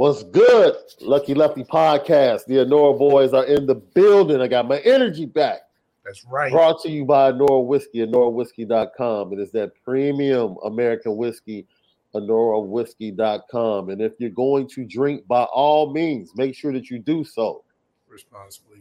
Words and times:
What's 0.00 0.22
good, 0.22 0.76
Lucky 1.02 1.34
Lefty 1.34 1.62
Podcast? 1.62 2.46
The 2.46 2.54
Anora 2.54 2.98
boys 2.98 3.34
are 3.34 3.44
in 3.44 3.66
the 3.66 3.74
building. 3.74 4.40
I 4.40 4.48
got 4.48 4.66
my 4.66 4.78
energy 4.78 5.26
back. 5.26 5.58
That's 6.06 6.24
right. 6.24 6.50
Brought 6.50 6.80
to 6.84 6.90
you 6.90 7.04
by 7.04 7.30
Anora 7.30 7.66
Whiskey, 7.66 7.98
AnoraWhiskey.com. 7.98 9.34
It 9.34 9.40
is 9.40 9.52
that 9.52 9.72
premium 9.84 10.56
American 10.64 11.18
whiskey, 11.18 11.66
AnoraWhiskey.com. 12.14 13.90
And 13.90 14.00
if 14.00 14.12
you're 14.18 14.30
going 14.30 14.68
to 14.68 14.86
drink, 14.86 15.26
by 15.28 15.42
all 15.42 15.92
means, 15.92 16.32
make 16.34 16.54
sure 16.54 16.72
that 16.72 16.88
you 16.88 16.98
do 16.98 17.22
so 17.22 17.62
Responsibly. 18.08 18.78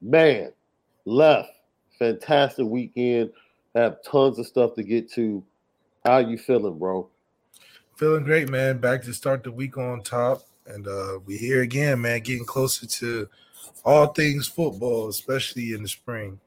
man, 0.00 0.52
left. 1.04 1.50
Fantastic 1.98 2.64
weekend. 2.64 3.30
Have 3.74 4.02
tons 4.02 4.38
of 4.38 4.46
stuff 4.46 4.74
to 4.76 4.82
get 4.82 5.12
to. 5.12 5.44
How 6.06 6.16
you 6.16 6.38
feeling, 6.38 6.78
bro? 6.78 7.10
Feeling 7.96 8.24
great, 8.24 8.50
man. 8.50 8.78
Back 8.78 9.02
to 9.02 9.12
start 9.12 9.42
the 9.42 9.52
week 9.52 9.76
on 9.76 10.02
top. 10.02 10.45
And 10.66 10.86
uh 10.86 11.18
we 11.24 11.36
here 11.36 11.62
again, 11.62 12.00
man, 12.00 12.20
getting 12.20 12.44
closer 12.44 12.86
to 12.86 13.28
all 13.84 14.08
things 14.08 14.46
football, 14.48 15.08
especially 15.08 15.72
in 15.72 15.82
the 15.82 15.88
spring. 15.88 16.40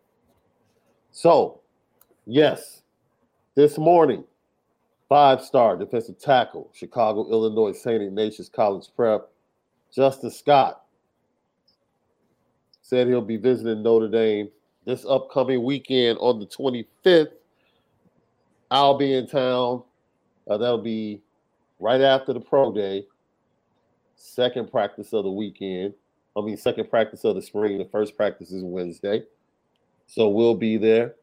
So, 1.11 1.61
yes, 2.25 2.81
this 3.55 3.77
morning, 3.77 4.23
five 5.07 5.41
star 5.41 5.75
defensive 5.77 6.19
tackle, 6.19 6.69
Chicago, 6.73 7.29
Illinois, 7.29 7.73
St. 7.73 8.01
Ignatius 8.01 8.49
College 8.49 8.87
Prep, 8.95 9.29
Justin 9.93 10.31
Scott 10.31 10.83
said 12.81 13.07
he'll 13.07 13.21
be 13.21 13.37
visiting 13.37 13.83
Notre 13.83 14.07
Dame 14.07 14.49
this 14.85 15.05
upcoming 15.05 15.63
weekend 15.63 16.17
on 16.19 16.39
the 16.39 16.45
25th. 16.47 17.31
I'll 18.71 18.97
be 18.97 19.13
in 19.13 19.27
town. 19.27 19.83
Uh, 20.49 20.57
that'll 20.57 20.81
be 20.81 21.21
right 21.79 22.01
after 22.01 22.33
the 22.33 22.39
pro 22.39 22.71
day, 22.71 23.05
second 24.19 24.69
practice 24.69 25.13
of 25.13 25.23
the 25.23 25.31
weekend. 25.31 25.93
I 26.37 26.41
mean, 26.41 26.57
second 26.57 26.89
practice 26.89 27.23
of 27.23 27.35
the 27.35 27.41
spring. 27.41 27.77
The 27.77 27.85
first 27.85 28.15
practice 28.15 28.51
is 28.51 28.63
Wednesday. 28.63 29.23
So 30.07 30.29
we'll 30.29 30.55
be 30.55 30.77
there. 30.77 31.15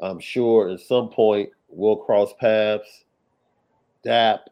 I'm 0.00 0.18
sure 0.18 0.68
at 0.70 0.80
some 0.80 1.08
point 1.08 1.50
we'll 1.68 1.96
cross 1.96 2.32
paths. 2.38 3.04
DAP. 4.02 4.50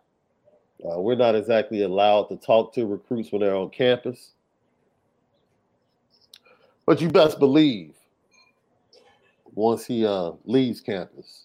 Uh, 0.84 0.98
we're 0.98 1.14
not 1.14 1.36
exactly 1.36 1.82
allowed 1.82 2.24
to 2.24 2.36
talk 2.36 2.74
to 2.74 2.86
recruits 2.86 3.30
when 3.30 3.40
they're 3.40 3.54
on 3.54 3.70
campus. 3.70 4.32
But 6.86 7.00
you 7.00 7.08
best 7.08 7.38
believe 7.38 7.94
once 9.54 9.86
he 9.86 10.04
uh, 10.04 10.32
leaves 10.44 10.80
campus, 10.80 11.44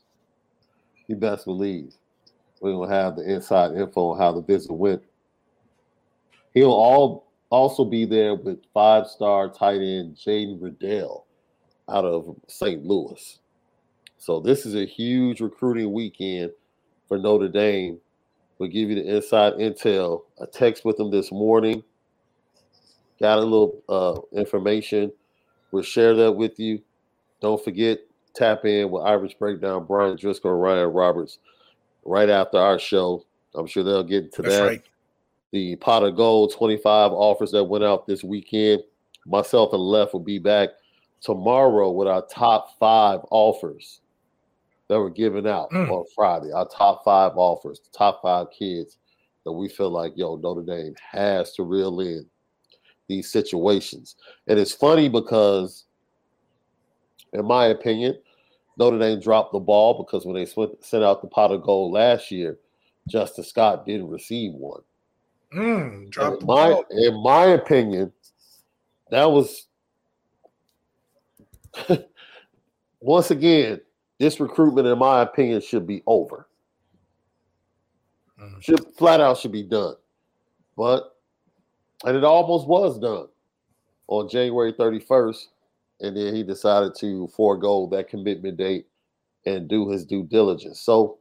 you 1.07 1.15
best 1.15 1.45
believe 1.45 1.93
we're 2.59 2.73
gonna 2.73 2.91
have 2.91 3.15
the 3.15 3.31
inside 3.31 3.73
info 3.77 4.11
on 4.11 4.17
how 4.17 4.31
the 4.31 4.41
visit 4.41 4.71
went. 4.71 5.03
He'll 6.53 6.71
all 6.71 7.27
also 7.49 7.85
be 7.85 8.05
there 8.05 8.35
with 8.35 8.59
five-star 8.73 9.49
tight 9.49 9.81
end 9.81 10.15
Jaden 10.15 10.61
Reddell 10.61 11.25
out 11.89 12.05
of 12.05 12.35
St. 12.47 12.85
Louis. 12.85 13.39
So 14.17 14.39
this 14.39 14.65
is 14.65 14.75
a 14.75 14.85
huge 14.85 15.41
recruiting 15.41 15.93
weekend 15.93 16.51
for 17.07 17.17
Notre 17.17 17.47
Dame. 17.47 17.99
We'll 18.57 18.69
give 18.69 18.89
you 18.89 18.95
the 18.95 19.15
inside 19.15 19.53
intel. 19.53 20.23
I 20.41 20.45
text 20.51 20.83
with 20.83 20.97
them 20.97 21.11
this 21.11 21.31
morning. 21.31 21.83
Got 23.19 23.39
a 23.39 23.41
little 23.41 23.81
uh, 23.87 24.37
information. 24.37 25.11
We'll 25.71 25.83
share 25.83 26.15
that 26.15 26.31
with 26.31 26.59
you. 26.59 26.81
Don't 27.39 27.63
forget, 27.63 27.99
tap 28.33 28.65
in 28.65 28.89
with 28.89 29.03
Irish 29.03 29.35
Breakdown, 29.35 29.85
Brian 29.85 30.17
Driscoll, 30.17 30.53
Ryan 30.53 30.89
Roberts, 30.89 31.39
right 32.03 32.29
after 32.29 32.57
our 32.57 32.79
show. 32.79 33.23
I'm 33.53 33.67
sure 33.67 33.83
they'll 33.83 34.03
get 34.03 34.25
into 34.25 34.41
That's 34.41 34.55
that. 34.55 34.65
right. 34.65 34.83
The 35.51 35.75
pot 35.77 36.03
of 36.03 36.15
gold 36.15 36.53
25 36.53 37.11
offers 37.11 37.51
that 37.51 37.63
went 37.63 37.83
out 37.83 38.05
this 38.05 38.23
weekend. 38.23 38.83
Myself 39.25 39.73
and 39.73 39.81
Left 39.81 40.13
will 40.13 40.19
be 40.19 40.39
back 40.39 40.69
tomorrow 41.21 41.91
with 41.91 42.07
our 42.07 42.25
top 42.27 42.77
five 42.79 43.21
offers 43.31 44.01
that 44.87 44.99
were 44.99 45.09
given 45.09 45.47
out 45.47 45.69
Mm. 45.71 45.89
on 45.91 46.05
Friday. 46.15 46.51
Our 46.51 46.67
top 46.67 47.03
five 47.03 47.33
offers, 47.35 47.79
the 47.79 47.97
top 47.97 48.21
five 48.21 48.47
kids 48.51 48.97
that 49.43 49.51
we 49.51 49.67
feel 49.67 49.89
like, 49.89 50.13
yo, 50.15 50.35
Notre 50.35 50.61
Dame 50.63 50.95
has 51.11 51.53
to 51.53 51.63
reel 51.63 51.99
in 52.01 52.25
these 53.07 53.29
situations. 53.31 54.15
And 54.47 54.59
it's 54.59 54.73
funny 54.73 55.09
because, 55.09 55.85
in 57.33 57.45
my 57.45 57.67
opinion, 57.67 58.17
Notre 58.77 58.99
Dame 58.99 59.19
dropped 59.19 59.53
the 59.53 59.59
ball 59.59 59.93
because 59.95 60.25
when 60.25 60.35
they 60.35 60.45
sent 60.45 60.83
sent 60.83 61.03
out 61.03 61.21
the 61.21 61.27
pot 61.27 61.51
of 61.51 61.63
gold 61.63 61.93
last 61.93 62.31
year, 62.31 62.59
Justin 63.07 63.43
Scott 63.43 63.85
didn't 63.85 64.09
receive 64.09 64.53
one. 64.53 64.81
Mm, 65.53 66.09
drop 66.09 66.33
And 66.33 66.41
the 66.41 66.41
in 66.41 66.45
my 66.45 66.69
ball. 66.69 66.85
in 66.89 67.23
my 67.23 67.45
opinion, 67.45 68.11
that 69.11 69.25
was 69.25 69.67
once 72.99 73.31
again, 73.31 73.79
this 74.19 74.39
recruitment, 74.39 74.87
in 74.87 74.97
my 74.97 75.21
opinion, 75.21 75.61
should 75.61 75.87
be 75.87 76.03
over. 76.07 76.47
Mm. 78.39 78.61
Should 78.61 78.85
flat 78.97 79.21
out 79.21 79.37
should 79.37 79.51
be 79.51 79.63
done. 79.63 79.95
But 80.75 81.15
and 82.05 82.15
it 82.15 82.23
almost 82.23 82.67
was 82.67 82.99
done 82.99 83.27
on 84.07 84.29
January 84.29 84.73
31st. 84.73 85.45
And 86.01 86.15
then 86.15 86.35
he 86.35 86.43
decided 86.43 86.93
to 86.99 87.27
forego 87.35 87.87
that 87.91 88.07
commitment 88.07 88.57
date 88.57 88.85
and 89.47 89.67
do 89.67 89.89
his 89.89 90.05
due 90.05 90.23
diligence. 90.23 90.79
So 90.81 91.17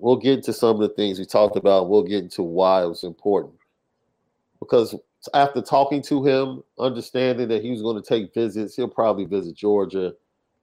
we'll 0.00 0.16
get 0.16 0.34
into 0.34 0.52
some 0.52 0.76
of 0.76 0.80
the 0.80 0.94
things 0.94 1.18
we 1.18 1.26
talked 1.26 1.56
about. 1.56 1.88
We'll 1.88 2.02
get 2.02 2.24
into 2.24 2.42
why 2.42 2.82
it 2.82 2.88
was 2.88 3.04
important. 3.04 3.54
Because 4.58 4.94
after 5.34 5.60
talking 5.60 6.02
to 6.02 6.24
him, 6.24 6.62
understanding 6.78 7.48
that 7.48 7.62
he 7.62 7.70
was 7.70 7.82
going 7.82 8.02
to 8.02 8.08
take 8.08 8.32
visits, 8.34 8.74
he'll 8.74 8.88
probably 8.88 9.26
visit 9.26 9.54
Georgia, 9.54 10.14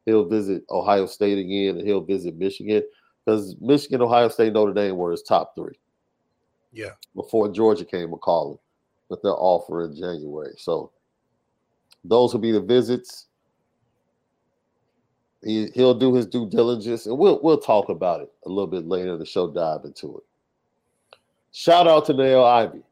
he'll 0.06 0.26
visit 0.26 0.64
Ohio 0.70 1.06
State 1.06 1.38
again, 1.38 1.78
and 1.78 1.88
he'll 1.88 2.02
visit 2.02 2.36
Michigan. 2.38 2.84
Because 3.24 3.56
Michigan, 3.62 4.02
Ohio 4.02 4.30
State, 4.30 4.54
Notre 4.54 4.74
Dame 4.74 4.98
were 4.98 5.12
his 5.12 5.22
top 5.22 5.56
three 5.56 5.78
Yeah. 6.72 6.92
before 7.16 7.50
Georgia 7.50 7.86
came 7.86 8.14
a 8.14 8.18
calling 8.18 8.58
with 9.10 9.22
their 9.22 9.36
offer 9.36 9.86
in 9.86 9.96
January. 9.96 10.54
So 10.58 10.92
those 12.04 12.34
will 12.34 12.42
be 12.42 12.52
the 12.52 12.62
visits. 12.62 13.28
He 15.44 15.68
he'll 15.76 15.94
do 15.94 16.14
his 16.14 16.26
due 16.26 16.50
diligence, 16.50 17.06
and 17.06 17.18
we'll 17.18 17.40
we'll 17.42 17.60
talk 17.60 17.90
about 17.90 18.22
it 18.22 18.32
a 18.46 18.50
little 18.50 18.68
bit 18.68 18.88
later 18.88 19.14
in 19.14 19.20
the 19.20 19.26
show. 19.26 19.52
Dive 19.52 19.86
into 19.86 20.18
it. 20.18 20.24
Shout 21.52 21.88
out 21.88 22.06
to 22.06 22.14
Niele 22.14 22.44
Ivey. 22.44 22.84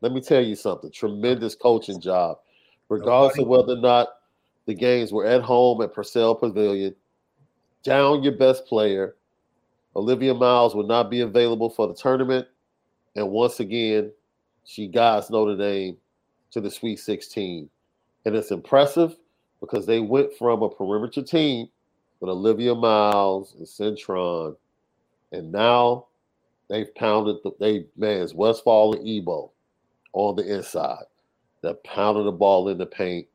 Let 0.00 0.12
me 0.12 0.20
tell 0.20 0.42
you 0.42 0.56
something. 0.56 0.90
Tremendous 0.90 1.54
coaching 1.54 2.00
job, 2.00 2.38
regardless 2.88 3.38
of 3.38 3.46
whether 3.46 3.74
or 3.74 3.80
not 3.80 4.08
the 4.66 4.74
games 4.74 5.12
were 5.12 5.26
at 5.26 5.42
home 5.42 5.82
at 5.82 5.94
Purcell 5.94 6.34
Pavilion 6.34 6.94
down 7.82 8.22
your 8.22 8.36
best 8.36 8.66
player. 8.66 9.16
Olivia 9.96 10.34
Miles 10.34 10.74
will 10.74 10.86
not 10.86 11.10
be 11.10 11.20
available 11.20 11.68
for 11.68 11.88
the 11.88 11.94
tournament. 11.94 12.46
And 13.16 13.30
once 13.30 13.60
again, 13.60 14.12
she 14.64 14.86
guides 14.86 15.30
Notre 15.30 15.56
Dame 15.56 15.96
to 16.52 16.60
the 16.60 16.70
Sweet 16.70 17.00
16. 17.00 17.68
And 18.24 18.36
it's 18.36 18.50
impressive 18.50 19.16
because 19.60 19.86
they 19.86 20.00
went 20.00 20.32
from 20.36 20.62
a 20.62 20.68
perimeter 20.68 21.22
team 21.22 21.68
with 22.20 22.30
Olivia 22.30 22.74
Miles 22.74 23.54
and 23.58 23.68
Citron, 23.68 24.56
and 25.32 25.52
now 25.52 26.06
they've 26.68 26.94
pounded 26.94 27.36
the 27.42 27.52
they 27.60 27.86
man 27.96 28.22
it's 28.22 28.32
Westbeld 28.32 28.98
and 28.98 29.08
Ebo 29.08 29.50
on 30.12 30.36
the 30.36 30.54
inside. 30.54 31.04
They 31.62 31.74
pounded 31.84 32.26
the 32.26 32.32
ball 32.32 32.68
in 32.68 32.78
the 32.78 32.86
paint. 32.86 33.26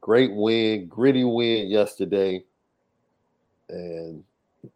Great 0.00 0.32
win, 0.32 0.86
gritty 0.88 1.24
win 1.24 1.68
yesterday. 1.68 2.44
And 3.68 4.24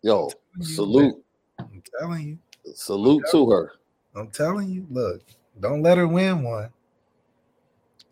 yo, 0.02 0.30
salute. 0.60 1.16
I'm 1.58 1.82
telling 1.98 2.28
you. 2.64 2.74
Salute 2.74 3.24
to 3.30 3.50
her. 3.50 3.72
I'm 4.14 4.28
telling 4.28 4.68
you. 4.68 4.86
Look, 4.90 5.22
don't 5.60 5.82
let 5.82 5.98
her 5.98 6.06
win 6.06 6.42
one. 6.42 6.70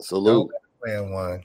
Salute. 0.01 0.51
Win 0.83 1.11
one. 1.11 1.45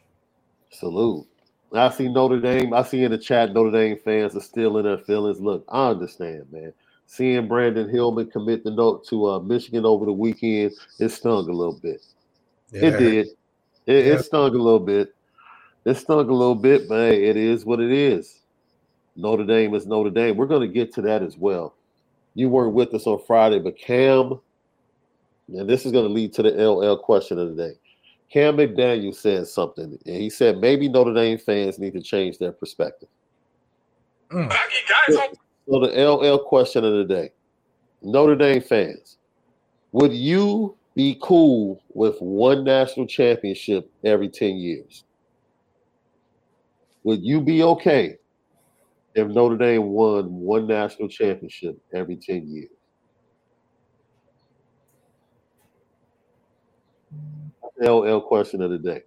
Salute. 0.71 1.27
I 1.73 1.89
see 1.89 2.07
Notre 2.09 2.39
Dame. 2.41 2.73
I 2.73 2.83
see 2.83 3.03
in 3.03 3.11
the 3.11 3.17
chat 3.17 3.53
Notre 3.53 3.71
Dame 3.71 3.97
fans 4.03 4.35
are 4.35 4.41
still 4.41 4.77
in 4.77 4.85
their 4.85 4.97
feelings. 4.99 5.41
Look, 5.41 5.65
I 5.69 5.89
understand, 5.89 6.45
man. 6.51 6.73
Seeing 7.07 7.47
Brandyn 7.47 7.89
Hillman 7.91 8.29
commit 8.31 8.63
the 8.63 8.71
note 8.71 9.05
to 9.07 9.27
uh, 9.27 9.39
Michigan 9.39 9.85
over 9.85 10.05
the 10.05 10.13
weekend, 10.13 10.73
it 10.99 11.09
stung 11.09 11.49
a 11.49 11.53
little 11.53 11.79
bit. 11.81 12.01
Yeah. 12.71 12.81
It 12.81 12.97
did. 12.97 13.27
It, 13.87 14.05
Yeah. 14.05 14.13
it 14.15 14.19
stung 14.23 14.49
a 14.55 14.57
little 14.59 14.79
bit. 14.79 15.15
It 15.85 15.95
stung 15.97 16.29
a 16.29 16.33
little 16.33 16.55
bit, 16.55 16.87
but 16.89 17.11
hey, 17.11 17.25
it 17.25 17.37
is 17.37 17.65
what 17.65 17.79
it 17.79 17.91
is. 17.91 18.41
Notre 19.15 19.45
Dame 19.45 19.75
is 19.75 19.87
Notre 19.87 20.11
Dame. 20.11 20.37
We're 20.37 20.47
going 20.47 20.67
to 20.67 20.73
get 20.73 20.93
to 20.95 21.01
that 21.03 21.23
as 21.23 21.37
well. 21.37 21.75
You 22.35 22.49
weren't 22.49 22.73
with 22.75 22.93
us 22.93 23.07
on 23.07 23.21
Friday, 23.27 23.59
but 23.59 23.77
Cam, 23.77 24.39
and 25.49 25.69
this 25.69 25.85
is 25.85 25.91
going 25.91 26.07
to 26.07 26.13
lead 26.13 26.33
to 26.35 26.43
the 26.43 26.51
LL 26.51 26.97
question 26.97 27.39
of 27.39 27.55
the 27.55 27.63
day. 27.69 27.78
Cam 28.31 28.57
McDaniel 28.57 29.15
said 29.15 29.47
something, 29.47 29.97
and 30.05 30.15
he 30.15 30.29
said 30.29 30.59
maybe 30.59 30.87
Notre 30.87 31.13
Dame 31.13 31.37
fans 31.37 31.79
need 31.79 31.93
to 31.93 32.01
change 32.01 32.37
their 32.37 32.51
perspective. 32.51 33.09
Mm. 34.31 34.51
So 35.67 35.79
the 35.79 35.87
LL 35.87 36.37
question 36.37 36.85
of 36.85 36.93
the 36.93 37.05
day: 37.05 37.31
Notre 38.03 38.35
Dame 38.35 38.61
fans, 38.61 39.17
would 39.91 40.13
you 40.13 40.77
be 40.95 41.17
cool 41.21 41.81
with 41.93 42.19
one 42.19 42.63
national 42.63 43.07
championship 43.07 43.89
every 44.03 44.29
ten 44.29 44.57
years? 44.57 45.05
Would 47.03 47.23
you 47.23 47.41
be 47.41 47.63
okay 47.63 48.17
if 49.15 49.27
Notre 49.27 49.57
Dame 49.57 49.87
won 49.87 50.31
one 50.31 50.67
national 50.67 51.09
championship 51.09 51.79
every 51.93 52.15
ten 52.15 52.47
years? 52.47 52.69
LL 57.81 58.19
question 58.19 58.61
of 58.61 58.71
the 58.71 58.77
day. 58.77 59.03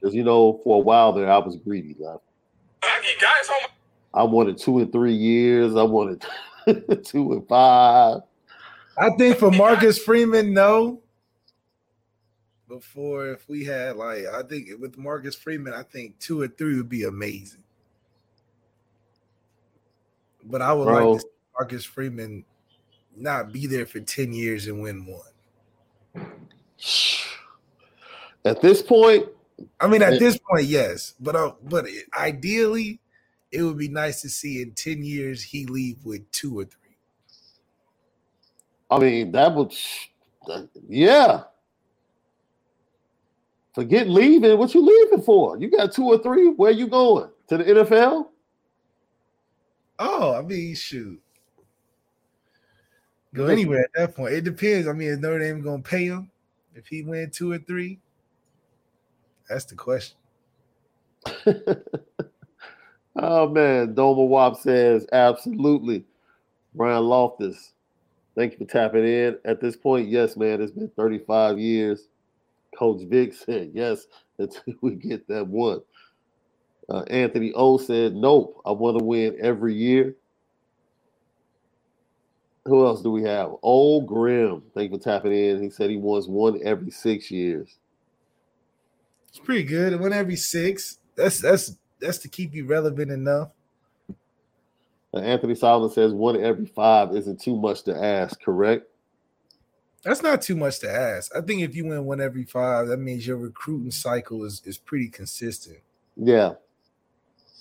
Because 0.00 0.14
you 0.14 0.24
know, 0.24 0.60
for 0.64 0.76
a 0.76 0.80
while 0.80 1.12
there, 1.12 1.30
I 1.30 1.38
was 1.38 1.56
greedy. 1.56 1.94
Like, 1.98 2.20
I 4.12 4.22
wanted 4.22 4.58
two 4.58 4.78
and 4.78 4.90
three 4.90 5.14
years. 5.14 5.76
I 5.76 5.82
wanted 5.82 6.24
two 7.04 7.32
and 7.32 7.46
five. 7.48 8.22
I 8.98 9.10
think 9.10 9.38
for 9.38 9.50
Marcus 9.50 9.98
Freeman, 9.98 10.52
no. 10.52 11.00
Before, 12.68 13.28
if 13.28 13.48
we 13.48 13.64
had 13.64 13.96
like, 13.96 14.26
I 14.26 14.42
think 14.42 14.68
with 14.78 14.96
Marcus 14.96 15.34
Freeman, 15.34 15.74
I 15.74 15.82
think 15.82 16.18
two 16.18 16.40
or 16.40 16.48
three 16.48 16.76
would 16.76 16.88
be 16.88 17.04
amazing. 17.04 17.64
But 20.44 20.62
I 20.62 20.72
would 20.72 20.84
Bro. 20.84 21.10
like 21.12 21.20
to 21.20 21.26
see 21.26 21.32
Marcus 21.58 21.84
Freeman 21.84 22.44
not 23.16 23.52
be 23.52 23.66
there 23.66 23.86
for 23.86 24.00
10 24.00 24.32
years 24.32 24.66
and 24.66 24.80
win 24.80 25.06
one. 25.06 25.20
At 28.44 28.62
this 28.62 28.80
point, 28.80 29.28
I 29.80 29.86
mean, 29.86 30.02
at 30.02 30.14
Yeah. 30.14 30.18
this 30.18 30.38
point, 30.38 30.64
yes, 30.64 31.14
but 31.20 31.36
uh, 31.36 31.52
but 31.62 31.86
ideally, 32.16 33.00
it 33.52 33.62
would 33.62 33.76
be 33.76 33.88
nice 33.88 34.22
to 34.22 34.30
see 34.30 34.62
in 34.62 34.72
10 34.72 35.02
years 35.02 35.42
he 35.42 35.66
leave 35.66 35.98
with 36.04 36.30
two 36.32 36.58
or 36.58 36.64
three. 36.64 36.96
I 38.90 38.98
mean, 38.98 39.32
that 39.32 39.54
would, 39.54 39.74
yeah. 40.88 41.42
Forget 43.74 44.08
leaving. 44.08 44.58
What 44.58 44.74
you 44.74 44.80
leaving 44.84 45.22
for? 45.22 45.56
You 45.58 45.70
got 45.70 45.92
two 45.92 46.04
or 46.04 46.18
three. 46.18 46.48
Where 46.48 46.72
you 46.72 46.88
going 46.88 47.30
to 47.48 47.58
the 47.58 47.64
NFL? 47.64 48.28
Oh, 49.98 50.34
I 50.34 50.42
mean, 50.42 50.74
shoot. 50.74 51.20
Go 53.32 53.46
anywhere 53.46 53.84
at 53.84 53.90
that 53.94 54.16
point. 54.16 54.32
It 54.34 54.44
depends. 54.44 54.88
I 54.88 54.92
mean, 54.92 55.08
is 55.08 55.18
Notre 55.18 55.38
Dame 55.38 55.60
gonna 55.60 55.82
pay 55.82 56.06
him 56.06 56.29
if 56.74 56.86
he 56.86 57.02
win 57.02 57.30
two 57.30 57.52
or 57.52 57.58
three? 57.58 58.00
That's 59.48 59.64
the 59.64 59.74
question. 59.74 60.16
oh 63.16 63.48
man, 63.48 63.94
Doma 63.94 64.26
Wop 64.26 64.56
says 64.58 65.06
absolutely. 65.12 66.04
Brian 66.74 67.04
Loftus, 67.04 67.72
thank 68.36 68.52
you 68.52 68.58
for 68.58 68.64
tapping 68.72 69.04
in. 69.06 69.38
At 69.44 69.60
this 69.60 69.76
point, 69.76 70.08
yes, 70.08 70.36
man, 70.36 70.62
it's 70.62 70.72
been 70.72 70.90
35 70.96 71.58
years. 71.58 72.08
Coach 72.78 73.02
Vic 73.08 73.34
said 73.34 73.72
yes 73.74 74.06
until 74.38 74.74
we 74.80 74.94
get 74.94 75.26
that 75.28 75.46
one. 75.46 75.80
Uh, 76.88 77.02
Anthony 77.10 77.52
O 77.54 77.78
said 77.78 78.14
nope. 78.14 78.60
I 78.66 78.72
want 78.72 78.98
to 78.98 79.04
win 79.04 79.36
every 79.40 79.74
year. 79.74 80.16
Who 82.70 82.86
else 82.86 83.02
do 83.02 83.10
we 83.10 83.24
have? 83.24 83.50
Old 83.62 84.06
Grim, 84.06 84.62
thank 84.74 84.92
you 84.92 84.98
for 84.98 85.02
tapping 85.02 85.32
in. 85.32 85.60
He 85.60 85.70
said 85.70 85.90
he 85.90 85.96
wants 85.96 86.28
one 86.28 86.60
every 86.62 86.92
six 86.92 87.28
years. 87.28 87.78
It's 89.28 89.40
pretty 89.40 89.64
good. 89.64 89.98
One 89.98 90.12
every 90.12 90.36
six. 90.36 90.98
That's 91.16 91.40
that's 91.40 91.76
that's 92.00 92.18
to 92.18 92.28
keep 92.28 92.54
you 92.54 92.66
relevant 92.66 93.10
enough. 93.10 93.48
Uh, 95.12 95.18
Anthony 95.18 95.56
Solomon 95.56 95.90
says 95.90 96.12
one 96.12 96.40
every 96.40 96.66
five 96.66 97.12
isn't 97.16 97.40
too 97.40 97.56
much 97.56 97.82
to 97.82 98.04
ask, 98.04 98.40
correct? 98.40 98.86
That's 100.04 100.22
not 100.22 100.40
too 100.40 100.54
much 100.54 100.78
to 100.80 100.90
ask. 100.90 101.34
I 101.36 101.40
think 101.40 101.62
if 101.62 101.74
you 101.74 101.86
win 101.86 102.04
one 102.04 102.20
every 102.20 102.44
five, 102.44 102.86
that 102.86 102.98
means 102.98 103.26
your 103.26 103.36
recruiting 103.36 103.90
cycle 103.90 104.44
is 104.44 104.62
is 104.64 104.78
pretty 104.78 105.08
consistent. 105.08 105.78
Yeah. 106.14 106.52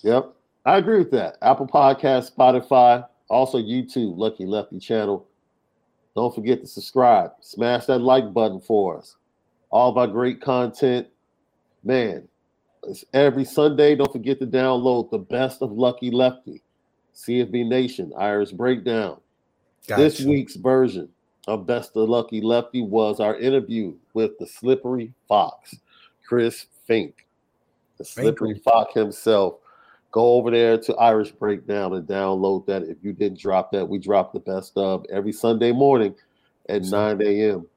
Yep. 0.04 0.36
I 0.66 0.78
agree 0.78 1.00
with 1.00 1.10
that. 1.12 1.38
Apple 1.42 1.66
Podcast, 1.66 2.32
Spotify, 2.36 3.08
also 3.30 3.58
YouTube, 3.58 4.18
Lucky 4.18 4.46
Lefty 4.46 4.80
channel. 4.80 5.26
Don't 6.16 6.34
forget 6.34 6.62
to 6.62 6.68
subscribe. 6.68 7.32
Smash 7.40 7.86
that 7.86 8.00
like 8.00 8.34
button 8.34 8.60
for 8.60 8.98
us. 8.98 9.16
All 9.70 9.92
of 9.92 9.98
our 9.98 10.08
great 10.08 10.42
content. 10.42 11.08
Man, 11.84 12.28
it's 12.84 13.06
every 13.14 13.46
Sunday. 13.46 13.96
Don't 13.96 14.12
forget 14.12 14.40
to 14.40 14.48
download 14.48 15.12
the 15.12 15.20
best 15.20 15.62
of 15.62 15.72
Lucky 15.72 16.12
Lefty, 16.12 16.62
CFB 17.16 17.68
Nation, 17.68 18.12
Irish 18.18 18.52
Breakdown. 18.52 19.20
This 19.88 20.20
week's 20.22 20.56
version 20.56 21.10
of 21.48 21.66
Best 21.66 21.96
of 21.96 22.10
Lucky 22.10 22.42
Lefty 22.42 22.82
was 22.82 23.20
our 23.20 23.36
interview 23.38 23.94
with 24.14 24.38
the 24.38 24.46
Slippery 24.46 25.14
Fox, 25.28 25.76
Chris 26.28 26.68
Fink, 26.86 27.26
the 27.98 28.06
Slippery 28.06 28.56
Fox 28.60 28.94
himself. 28.94 29.56
Go 30.12 30.34
over 30.34 30.50
there 30.50 30.78
to 30.78 30.96
Irish 30.96 31.32
Breakdown 31.32 31.94
and 31.94 32.08
download 32.08 32.66
that. 32.66 32.84
If 32.84 32.98
you 33.04 33.14
didn't 33.14 33.40
drop 33.40 33.72
that, 33.72 33.88
we 33.88 34.00
drop 34.00 34.34
the 34.34 34.40
best 34.40 34.74
of 34.76 35.06
every 35.12 35.32
Sunday 35.32 35.72
morning 35.72 36.16
at 36.68 36.84
9 36.84 37.22
a.m. 37.22 37.68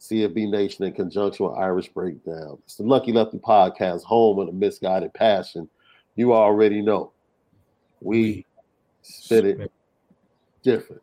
CFB 0.00 0.50
Nation 0.50 0.84
in 0.84 0.92
conjunction 0.92 1.46
with 1.46 1.56
Irish 1.56 1.88
Breakdown. 1.88 2.58
It's 2.64 2.76
the 2.76 2.84
Lucky 2.84 3.12
Lefty 3.12 3.38
Podcast, 3.38 4.02
home 4.02 4.38
of 4.38 4.46
the 4.46 4.52
misguided 4.52 5.14
passion. 5.14 5.68
You 6.16 6.32
already 6.34 6.82
know. 6.82 7.12
We 8.00 8.44
spit 9.02 9.44
it 9.44 9.72
different. 10.62 11.02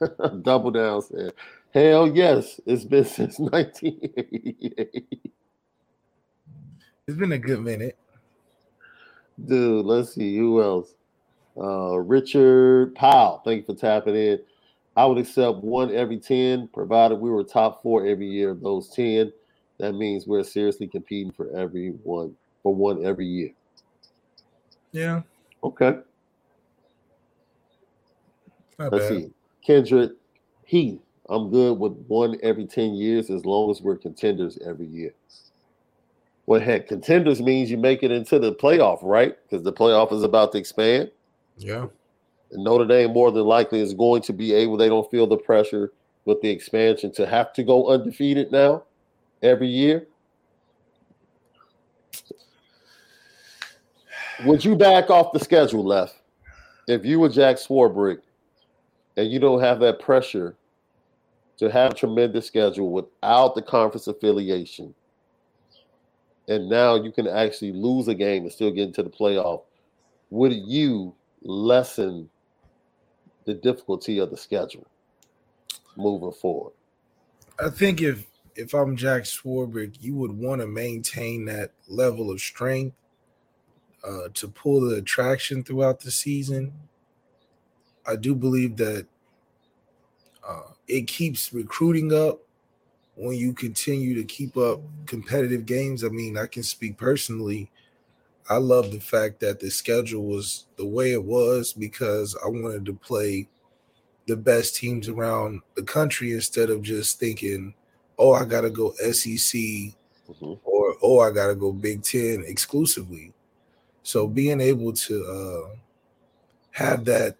Double 0.42 0.70
down 0.70 1.02
said, 1.02 1.32
Hell 1.72 2.08
yes, 2.08 2.60
it's 2.66 2.84
been 2.84 3.04
since 3.06 3.38
1988. 3.38 5.32
It's 7.06 7.16
been 7.16 7.32
a 7.32 7.38
good 7.38 7.60
minute. 7.60 7.96
Dude, 9.44 9.86
let's 9.86 10.14
see 10.14 10.36
who 10.36 10.62
else. 10.62 10.94
Uh, 11.56 11.96
Richard 11.98 12.94
Powell, 12.94 13.40
thank 13.44 13.60
you 13.60 13.74
for 13.74 13.80
tapping 13.80 14.16
in. 14.16 14.40
I 14.96 15.06
would 15.06 15.18
accept 15.18 15.58
one 15.58 15.94
every 15.94 16.18
10, 16.18 16.68
provided 16.68 17.16
we 17.16 17.30
were 17.30 17.44
top 17.44 17.82
four 17.82 18.06
every 18.06 18.26
year 18.26 18.50
of 18.50 18.60
those 18.60 18.88
10. 18.90 19.32
That 19.78 19.92
means 19.92 20.26
we're 20.26 20.42
seriously 20.42 20.88
competing 20.88 21.32
for 21.32 21.54
every 21.56 21.90
one, 22.02 22.34
for 22.62 22.74
one 22.74 23.04
every 23.04 23.26
year. 23.26 23.50
Yeah. 24.90 25.22
Okay. 25.62 25.98
Not 28.78 28.92
Let's 28.92 29.08
bad. 29.08 29.22
see. 29.22 29.30
Kendrick 29.64 30.12
Heath. 30.64 31.00
I'm 31.28 31.50
good 31.50 31.78
with 31.78 31.92
one 32.06 32.38
every 32.42 32.66
10 32.66 32.94
years 32.94 33.30
as 33.30 33.44
long 33.44 33.70
as 33.70 33.82
we're 33.82 33.96
contenders 33.96 34.58
every 34.64 34.86
year. 34.86 35.12
Well, 36.46 36.60
heck, 36.60 36.88
contenders 36.88 37.42
means 37.42 37.70
you 37.70 37.76
make 37.76 38.02
it 38.02 38.10
into 38.10 38.38
the 38.38 38.54
playoff, 38.54 39.00
right? 39.02 39.36
Because 39.42 39.62
the 39.62 39.72
playoff 39.72 40.12
is 40.12 40.22
about 40.22 40.52
to 40.52 40.58
expand. 40.58 41.10
Yeah. 41.58 41.86
And 42.50 42.64
Notre 42.64 42.86
Dame 42.86 43.12
more 43.12 43.30
than 43.30 43.44
likely 43.44 43.80
is 43.80 43.92
going 43.92 44.22
to 44.22 44.32
be 44.32 44.54
able, 44.54 44.78
they 44.78 44.88
don't 44.88 45.10
feel 45.10 45.26
the 45.26 45.36
pressure 45.36 45.92
with 46.24 46.40
the 46.40 46.48
expansion 46.48 47.12
to 47.12 47.26
have 47.26 47.52
to 47.54 47.62
go 47.62 47.88
undefeated 47.88 48.50
now 48.50 48.84
every 49.42 49.68
year. 49.68 50.06
Would 54.44 54.64
you 54.64 54.76
back 54.76 55.10
off 55.10 55.32
the 55.32 55.40
schedule 55.40 55.84
left 55.84 56.16
if 56.86 57.04
you 57.04 57.18
were 57.18 57.28
Jack 57.28 57.56
Swarbrick 57.56 58.20
and 59.18 59.30
you 59.30 59.38
don't 59.38 59.60
have 59.60 59.80
that 59.80 60.00
pressure 60.00 60.56
to 61.58 61.70
have 61.70 61.92
a 61.92 61.94
tremendous 61.94 62.46
schedule 62.46 62.90
without 62.90 63.54
the 63.54 63.62
conference 63.62 64.06
affiliation? 64.06 64.94
And 66.48 66.70
now 66.70 66.94
you 66.94 67.12
can 67.12 67.26
actually 67.26 67.72
lose 67.72 68.08
a 68.08 68.14
game 68.14 68.44
and 68.44 68.52
still 68.52 68.70
get 68.70 68.86
into 68.88 69.02
the 69.02 69.10
playoff. 69.10 69.64
Would 70.30 70.54
you 70.54 71.14
lessen 71.42 72.30
the 73.48 73.54
difficulty 73.54 74.18
of 74.18 74.30
the 74.30 74.36
schedule 74.36 74.86
moving 75.96 76.32
forward. 76.32 76.74
I 77.58 77.70
think 77.70 78.02
if 78.02 78.26
if 78.54 78.74
I'm 78.74 78.96
Jack 78.96 79.22
Swarbrick, 79.22 79.96
you 80.00 80.14
would 80.16 80.32
want 80.32 80.60
to 80.60 80.66
maintain 80.66 81.44
that 81.46 81.72
level 81.88 82.30
of 82.30 82.40
strength 82.40 82.94
uh, 84.04 84.28
to 84.34 84.48
pull 84.48 84.80
the 84.80 84.96
attraction 84.96 85.64
throughout 85.64 86.00
the 86.00 86.10
season. 86.10 86.72
I 88.08 88.16
do 88.16 88.34
believe 88.34 88.76
that 88.78 89.06
uh, 90.46 90.72
it 90.88 91.06
keeps 91.06 91.52
recruiting 91.52 92.12
up 92.12 92.40
when 93.14 93.36
you 93.36 93.52
continue 93.52 94.14
to 94.14 94.24
keep 94.24 94.56
up 94.56 94.80
competitive 95.06 95.66
games. 95.66 96.04
I 96.04 96.08
mean, 96.08 96.38
I 96.38 96.46
can 96.46 96.62
speak 96.62 96.96
personally. 96.96 97.70
I 98.48 98.56
love 98.56 98.90
the 98.90 99.00
fact 99.00 99.40
that 99.40 99.60
the 99.60 99.70
schedule 99.70 100.24
was 100.24 100.66
the 100.76 100.86
way 100.86 101.12
it 101.12 101.22
was 101.22 101.74
because 101.74 102.34
I 102.42 102.48
wanted 102.48 102.86
to 102.86 102.94
play 102.94 103.48
the 104.26 104.36
best 104.36 104.76
teams 104.76 105.08
around 105.08 105.60
the 105.74 105.82
country 105.82 106.32
instead 106.32 106.70
of 106.70 106.82
just 106.82 107.20
thinking, 107.20 107.74
oh, 108.18 108.32
I 108.32 108.44
got 108.44 108.62
to 108.62 108.70
go 108.70 108.92
SEC 109.12 109.60
Mm-hmm. 110.28 110.54
or 110.64 110.94
oh, 111.02 111.20
I 111.20 111.30
got 111.30 111.46
to 111.46 111.54
go 111.54 111.72
Big 111.72 112.02
Ten 112.02 112.44
exclusively. 112.46 113.32
So 114.02 114.26
being 114.26 114.60
able 114.60 114.92
to 114.92 115.24
uh, 115.24 115.76
have 116.72 117.04
that, 117.06 117.36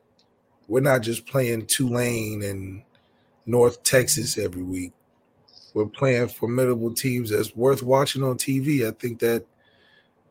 we're 0.68 0.80
not 0.80 1.00
just 1.00 1.26
playing 1.26 1.66
Tulane 1.66 2.42
and 2.42 2.82
North 3.46 3.82
Texas 3.82 4.37
every 4.38 4.62
week. 4.62 4.92
We're 5.75 5.87
playing 5.87 6.28
formidable 6.28 6.92
teams 6.92 7.30
that's 7.30 7.56
worth 7.56 7.82
watching 7.82 8.22
on 8.22 8.37
TV. 8.37 8.87
I 8.87 8.92
think 8.92 9.18
that 9.20 9.46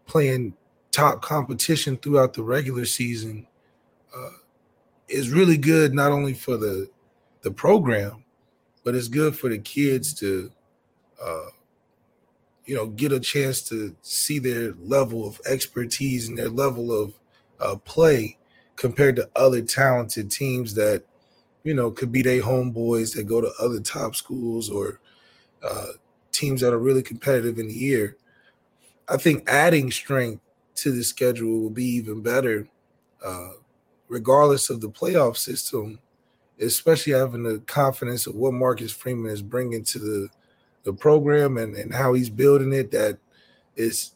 playing 0.06 0.54
top 0.92 1.22
competition 1.22 1.98
throughout 1.98 2.34
the 2.34 2.44
regular 2.44 2.86
season 2.86 3.48
uh, 4.16 4.30
is 5.08 5.32
really 5.32 5.58
good, 5.58 5.94
not 5.94 6.12
only 6.12 6.34
for 6.34 6.58
the 6.58 6.90
the 7.42 7.52
program, 7.52 8.24
but 8.84 8.96
it's 8.96 9.08
good 9.08 9.36
for 9.38 9.50
the 9.50 9.60
kids 9.60 10.14
to, 10.16 10.52
uh, 11.24 11.46
you 12.66 12.76
know, 12.76 12.88
get 12.88 13.12
a 13.12 13.20
chance 13.20 13.62
to 13.62 13.96
see 14.02 14.40
their 14.40 14.74
level 14.80 15.28
of 15.28 15.40
expertise 15.46 16.28
and 16.28 16.38
their 16.38 16.50
level 16.50 16.92
of 16.92 17.14
uh, 17.60 17.76
play 17.78 18.37
compared 18.78 19.18
to 19.18 19.30
other 19.36 19.62
talented 19.62 20.32
teams 20.32 20.74
that, 20.76 21.04
you 21.64 21.74
know, 21.74 21.92
could 21.92 22.12
be 22.12 22.22
their 22.22 22.42
homeboys 22.42 23.14
that 23.16 23.26
go 23.26 23.42
to 23.42 23.52
other 23.60 23.82
top 23.82 24.16
schools 24.16 24.70
or 24.70 25.02
uh, 25.62 25.88
teams 26.32 26.62
that 26.62 26.74
are 26.74 26.80
really 26.80 27.04
competitive 27.04 27.60
in 27.60 27.68
the 27.68 27.74
year. 27.74 28.16
I 29.10 29.18
think 29.18 29.50
adding 29.50 29.92
strength 29.92 30.42
to 30.76 30.92
the 30.92 31.04
schedule 31.04 31.60
will 31.60 31.70
be 31.70 31.86
even 31.86 32.22
better, 32.22 32.70
uh, 33.26 33.50
regardless 34.08 34.70
of 34.70 34.80
the 34.80 34.90
playoff 34.90 35.36
system. 35.36 36.00
Especially 36.60 37.14
having 37.14 37.44
the 37.44 37.60
confidence 37.68 38.26
of 38.26 38.34
what 38.34 38.52
Marcus 38.52 38.92
Freeman 38.92 39.32
is 39.32 39.44
bringing 39.44 39.84
to 39.84 40.00
the 40.00 40.30
the 40.86 40.94
program 40.94 41.58
and, 41.58 41.76
and 41.76 41.94
how 41.94 42.14
he's 42.14 42.32
building 42.32 42.74
it. 42.74 42.90
That 42.90 43.20
is, 43.76 44.16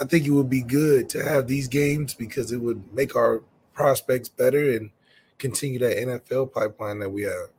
I 0.00 0.04
think 0.04 0.26
it 0.26 0.32
would 0.32 0.50
be 0.50 0.62
good 0.62 1.08
to 1.10 1.22
have 1.22 1.46
these 1.46 1.68
games 1.68 2.12
because 2.12 2.50
it 2.50 2.56
would 2.56 2.82
make 2.92 3.14
our 3.14 3.40
prospects 3.74 4.28
better 4.28 4.72
and 4.76 4.90
continue 5.38 5.78
that 5.80 5.96
NFL 5.96 6.52
pipeline 6.52 7.00
that 7.00 7.10
we 7.10 7.22
have. 7.22 7.50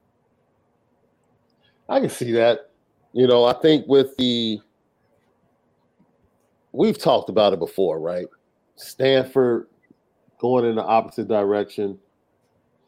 I 1.87 1.99
can 1.99 2.09
see 2.09 2.31
that. 2.31 2.71
You 3.13 3.27
know, 3.27 3.45
I 3.45 3.53
think 3.53 3.87
with 3.87 4.15
the 4.17 4.59
we've 6.71 6.97
talked 6.97 7.29
about 7.29 7.53
it 7.53 7.59
before, 7.59 7.99
right? 7.99 8.27
Stanford 8.75 9.67
going 10.39 10.65
in 10.65 10.75
the 10.75 10.83
opposite 10.83 11.27
direction. 11.27 11.97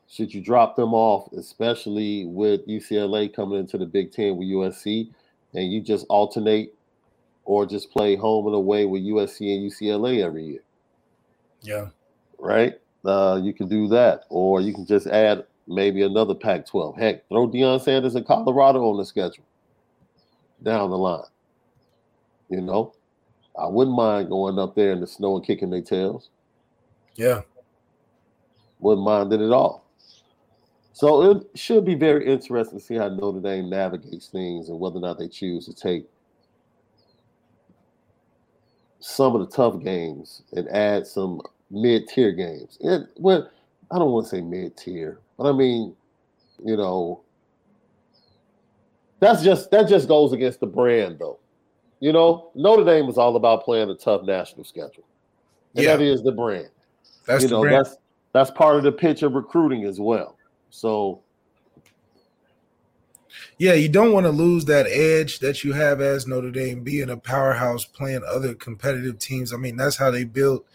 Should 0.10 0.34
you 0.34 0.42
drop 0.42 0.76
them 0.76 0.94
off, 0.94 1.32
especially 1.34 2.26
with 2.26 2.68
UCLA 2.68 3.34
coming 3.34 3.60
into 3.60 3.78
the 3.78 3.86
Big 3.86 4.12
Ten 4.12 4.38
with 4.38 4.48
USC, 4.48 5.10
and 5.54 5.72
you 5.72 5.82
just 5.82 6.06
alternate 6.10 6.74
or 7.44 7.66
just 7.66 7.92
play 7.92 8.16
home 8.16 8.46
and 8.48 8.56
away 8.56 8.86
with 8.86 9.04
USC 9.04 9.56
and 9.56 9.72
UCLA 9.72 10.24
every 10.24 10.44
year? 10.44 10.60
Yeah. 11.62 11.88
Right? 12.38 12.80
Uh, 13.06 13.40
you 13.42 13.54
can 13.54 13.68
do 13.68 13.88
that. 13.90 14.26
Or 14.30 14.62
you 14.62 14.74
can 14.74 14.86
just 14.86 15.08
add 15.08 15.46
maybe 15.68 16.02
another 16.04 16.34
Pac 16.34 16.66
12. 16.66 16.98
Heck, 16.98 17.28
throw 17.30 17.48
Deion 17.48 17.82
Sanders 17.82 18.16
and 18.16 18.26
Colorado 18.26 18.84
on 18.90 18.98
the 18.98 19.06
schedule 19.06 19.44
down 20.64 20.90
the 20.90 20.98
line. 20.98 21.24
You 22.50 22.62
know, 22.62 22.94
I 23.58 23.68
wouldn't 23.68 23.96
mind 23.96 24.30
going 24.30 24.58
up 24.60 24.76
there 24.76 24.92
in 24.92 25.02
the 25.02 25.08
snow 25.08 25.36
and 25.36 25.46
kicking 25.46 25.70
their 25.70 25.82
tails. 25.82 26.30
Yeah. 27.16 27.42
Wouldn't 28.80 29.06
mind 29.06 29.34
it 29.34 29.42
at 29.42 29.52
all. 29.52 29.86
So 30.94 31.32
it 31.32 31.48
should 31.56 31.86
be 31.86 31.96
very 31.96 32.26
interesting 32.26 32.80
to 32.80 32.84
see 32.84 32.96
how 32.96 33.10
Notre 33.10 33.40
Dame 33.40 33.70
navigates 33.70 34.30
things 34.30 34.70
and 34.70 34.80
whether 34.80 34.98
or 34.98 35.02
not 35.02 35.20
they 35.20 35.28
choose 35.28 35.66
to 35.66 35.74
take 35.74 36.08
some 39.00 39.36
of 39.36 39.42
the 39.42 39.56
tough 39.56 39.82
games 39.84 40.42
and 40.54 40.68
add 40.70 41.06
some 41.06 41.42
mid-tier 41.70 42.32
games. 42.32 42.78
And 42.82 43.08
well, 43.18 43.50
I 43.92 44.00
don't 44.00 44.12
want 44.12 44.26
to 44.28 44.30
say 44.30 44.42
mid-tier, 44.42 45.20
but 45.38 45.50
I 45.50 45.52
mean, 45.52 45.96
you 46.64 46.78
know, 46.78 47.22
that's 49.20 49.44
just 49.44 49.72
that 49.72 49.88
just 49.88 50.08
goes 50.08 50.34
against 50.34 50.60
the 50.60 50.68
brand 50.68 51.20
though. 51.20 51.40
You 52.00 52.14
know, 52.14 52.52
Notre 52.54 52.84
Dame 52.84 53.10
is 53.10 53.18
all 53.18 53.36
about 53.36 53.64
playing 53.64 53.90
a 53.90 53.96
tough 53.96 54.24
national 54.24 54.64
schedule. 54.64 55.04
And 55.76 55.84
yeah. 55.84 55.96
that 55.96 56.04
is 56.04 56.22
the 56.24 56.32
brand. 56.32 56.70
That's 57.26 57.44
you 57.44 57.50
know, 57.50 57.62
brand. 57.62 57.86
that's 57.86 57.98
that's 58.34 58.52
part 58.52 58.76
of 58.76 58.84
the 58.84 58.92
pitch 58.92 59.24
of 59.24 59.34
recruiting 59.34 59.86
as 59.86 60.00
well. 60.00 60.38
So 60.70 61.22
yeah, 63.58 63.74
you 63.74 63.90
don't 63.90 64.14
want 64.14 64.26
to 64.26 64.32
lose 64.32 64.66
that 64.66 64.86
edge 64.88 65.40
that 65.40 65.64
you 65.64 65.74
have 65.74 66.02
as 66.02 66.28
Notre 66.28 66.52
Dame 66.52 66.84
being 66.84 67.10
a 67.10 67.18
powerhouse 67.18 67.86
playing 67.86 68.22
other 68.28 68.54
competitive 68.54 69.18
teams. 69.18 69.54
I 69.54 69.58
mean, 69.58 69.78
that's 69.78 69.98
how 69.98 70.12
they 70.12 70.24
built 70.24 70.66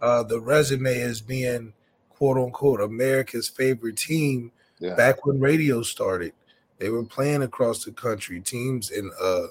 uh, 0.00 0.22
the 0.22 0.40
resume 0.40 1.00
as 1.00 1.20
being 1.20 1.72
quote 2.08 2.36
unquote 2.36 2.80
America's 2.80 3.48
favorite 3.48 3.96
team 3.96 4.52
yeah. 4.78 4.94
back 4.94 5.24
when 5.24 5.40
radio 5.40 5.82
started. 5.82 6.32
They 6.78 6.88
were 6.88 7.04
playing 7.04 7.42
across 7.42 7.84
the 7.84 7.92
country. 7.92 8.40
Teams 8.40 8.90
and 8.90 9.10
uh, 9.20 9.48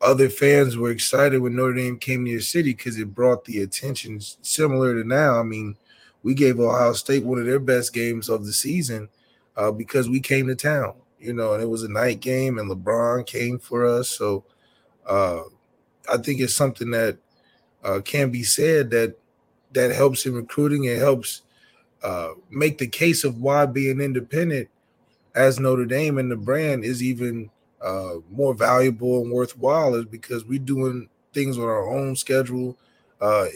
other 0.00 0.28
fans 0.28 0.76
were 0.76 0.90
excited 0.90 1.40
when 1.40 1.56
Notre 1.56 1.74
Dame 1.74 1.98
came 1.98 2.24
to 2.24 2.30
your 2.30 2.40
city 2.40 2.72
because 2.72 2.98
it 2.98 3.14
brought 3.14 3.44
the 3.44 3.62
attention 3.62 4.20
similar 4.20 4.94
to 4.94 5.06
now. 5.06 5.38
I 5.38 5.42
mean, 5.42 5.76
we 6.22 6.34
gave 6.34 6.60
Ohio 6.60 6.92
State 6.92 7.24
one 7.24 7.38
of 7.38 7.46
their 7.46 7.58
best 7.58 7.92
games 7.92 8.28
of 8.28 8.46
the 8.46 8.52
season 8.52 9.08
uh, 9.56 9.70
because 9.70 10.08
we 10.08 10.20
came 10.20 10.46
to 10.46 10.54
town, 10.54 10.94
you 11.18 11.32
know, 11.32 11.54
and 11.54 11.62
it 11.62 11.68
was 11.68 11.82
a 11.82 11.88
night 11.88 12.20
game 12.20 12.58
and 12.58 12.70
LeBron 12.70 13.26
came 13.26 13.58
for 13.58 13.84
us. 13.84 14.08
So 14.08 14.44
uh, 15.06 15.40
I 16.10 16.18
think 16.18 16.40
it's 16.40 16.54
something 16.54 16.90
that 16.92 17.18
uh, 17.82 18.00
can 18.04 18.30
be 18.30 18.42
said 18.42 18.90
that 18.90 19.16
that 19.72 19.92
helps 19.92 20.26
in 20.26 20.34
recruiting. 20.34 20.84
It 20.84 20.98
helps 20.98 21.42
uh, 22.02 22.30
make 22.50 22.78
the 22.78 22.86
case 22.86 23.24
of 23.24 23.40
why 23.40 23.66
being 23.66 24.00
independent 24.00 24.68
as 25.34 25.60
Notre 25.60 25.84
Dame 25.84 26.18
and 26.18 26.30
the 26.30 26.36
brand 26.36 26.84
is 26.84 27.02
even 27.02 27.50
uh, 27.80 28.14
more 28.30 28.54
valuable 28.54 29.22
and 29.22 29.32
worthwhile 29.32 29.94
is 29.94 30.04
because 30.04 30.44
we're 30.44 30.58
doing 30.58 31.08
things 31.32 31.58
on 31.58 31.64
our 31.64 31.88
own 31.88 32.16
schedule. 32.16 32.76
Uh, 33.20 33.46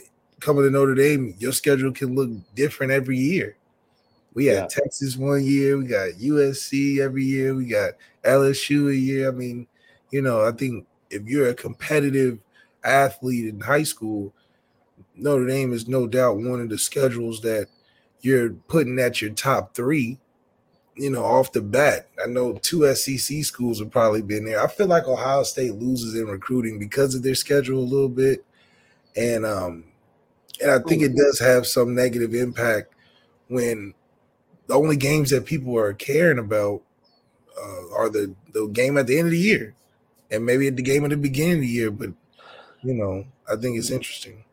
coming 0.41 0.65
to 0.65 0.71
Notre 0.71 0.95
Dame, 0.95 1.35
your 1.39 1.53
schedule 1.53 1.93
can 1.93 2.15
look 2.15 2.31
different 2.55 2.93
every 2.93 3.19
year. 3.19 3.57
We 4.35 4.47
had 4.47 4.55
yeah. 4.55 4.67
Texas 4.69 5.17
one 5.17 5.45
year, 5.45 5.79
we 5.79 5.87
got 5.87 6.11
USC 6.11 6.99
every 6.99 7.25
year, 7.25 7.55
we 7.55 7.67
got 7.67 7.93
LSU 8.25 8.91
a 8.91 8.97
year. 8.97 9.29
I 9.29 9.31
mean, 9.31 9.67
you 10.11 10.23
know, 10.23 10.45
I 10.45 10.51
think 10.53 10.87
if 11.11 11.23
you're 11.25 11.49
a 11.49 11.55
competitive 11.55 12.39
athlete 12.83 13.47
in 13.47 13.61
high 13.61 13.85
school, 13.85 14.33
Notre 15.17 15.47
Dame 15.47 15.73
is 15.73 15.89
no 15.89 16.07
doubt 16.07 16.37
one 16.37 16.61
of 16.61 16.69
the 16.69 16.79
schedules 16.79 17.41
that 17.43 17.69
you're 18.21 18.51
putting 18.51 18.99
at 18.99 19.21
your 19.21 19.31
top 19.31 19.75
three 19.75 20.19
you 20.97 21.11
know, 21.11 21.25
off 21.25 21.53
the 21.53 21.61
bat. 21.61 22.09
I 22.23 22.29
know 22.29 22.55
two 22.55 22.93
SEC 22.95 23.45
schools 23.45 23.81
have 23.81 23.91
probably 23.91 24.23
been 24.23 24.45
there. 24.45 24.63
I 24.63 24.69
feel 24.69 24.87
like 24.87 25.09
Ohio 25.09 25.43
State 25.43 25.75
loses 25.75 26.15
in 26.15 26.27
recruiting 26.27 26.79
because 26.79 27.15
of 27.15 27.23
their 27.23 27.35
schedule 27.35 27.79
a 27.79 27.81
little 27.81 28.09
bit, 28.09 28.45
and 29.17 29.45
um, 29.45 29.85
and 30.63 30.71
I 30.71 30.79
think 30.79 31.03
it 31.03 31.17
does 31.17 31.41
have 31.41 31.67
some 31.67 31.95
negative 31.95 32.35
impact 32.35 32.95
when 33.49 33.95
the 34.67 34.75
only 34.75 34.97
games 34.97 35.31
that 35.31 35.47
people 35.47 35.77
are 35.77 35.93
caring 35.95 36.39
about 36.39 36.83
uh, 37.61 37.95
are 37.97 38.09
the 38.09 38.35
the 38.53 38.67
game 38.69 38.97
at 38.97 39.07
the 39.07 39.19
end 39.19 39.29
of 39.29 39.33
the 39.33 39.39
year, 39.39 39.75
and 40.31 40.47
maybe 40.47 40.69
at 40.69 40.77
the 40.77 40.83
game 40.83 41.05
at 41.05 41.11
the 41.11 41.17
beginning 41.17 41.55
of 41.55 41.61
the 41.61 41.67
year. 41.67 41.91
But 41.91 42.11
you 42.83 42.95
know, 42.95 43.25
I 43.51 43.57
think 43.57 43.79
it's 43.79 43.91
interesting. 43.91 44.44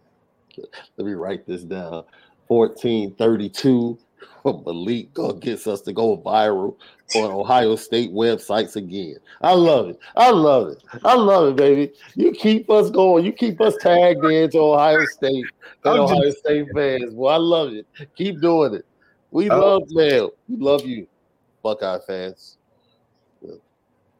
Let 0.97 1.05
me 1.05 1.13
write 1.13 1.45
this 1.45 1.63
down. 1.63 2.03
1432 2.47 3.97
Malik 4.45 5.13
gonna 5.13 5.33
gets 5.33 5.67
us 5.67 5.81
to 5.81 5.93
go 5.93 6.17
viral 6.17 6.75
on 7.15 7.31
Ohio 7.31 7.75
State 7.75 8.11
websites 8.11 8.75
again. 8.75 9.17
I 9.41 9.53
love 9.53 9.89
it. 9.89 9.99
I 10.15 10.31
love 10.31 10.69
it. 10.69 10.83
I 11.03 11.15
love 11.15 11.49
it, 11.49 11.55
baby. 11.55 11.93
You 12.15 12.31
keep 12.31 12.69
us 12.69 12.89
going. 12.89 13.25
You 13.25 13.31
keep 13.31 13.61
us 13.61 13.75
tagged 13.81 14.23
into 14.25 14.59
Ohio 14.59 15.05
State 15.05 15.45
and 15.83 15.99
Ohio 15.99 16.23
just, 16.23 16.39
State 16.39 16.67
fans. 16.73 17.13
Well, 17.13 17.33
I 17.33 17.37
love 17.37 17.73
it. 17.73 17.85
Keep 18.15 18.41
doing 18.41 18.75
it. 18.75 18.85
We 19.31 19.49
oh. 19.49 19.59
love 19.59 19.83
man. 19.91 20.29
We 20.47 20.57
love 20.57 20.85
you, 20.85 21.07
Buckeye 21.63 21.99
fans. 22.05 22.57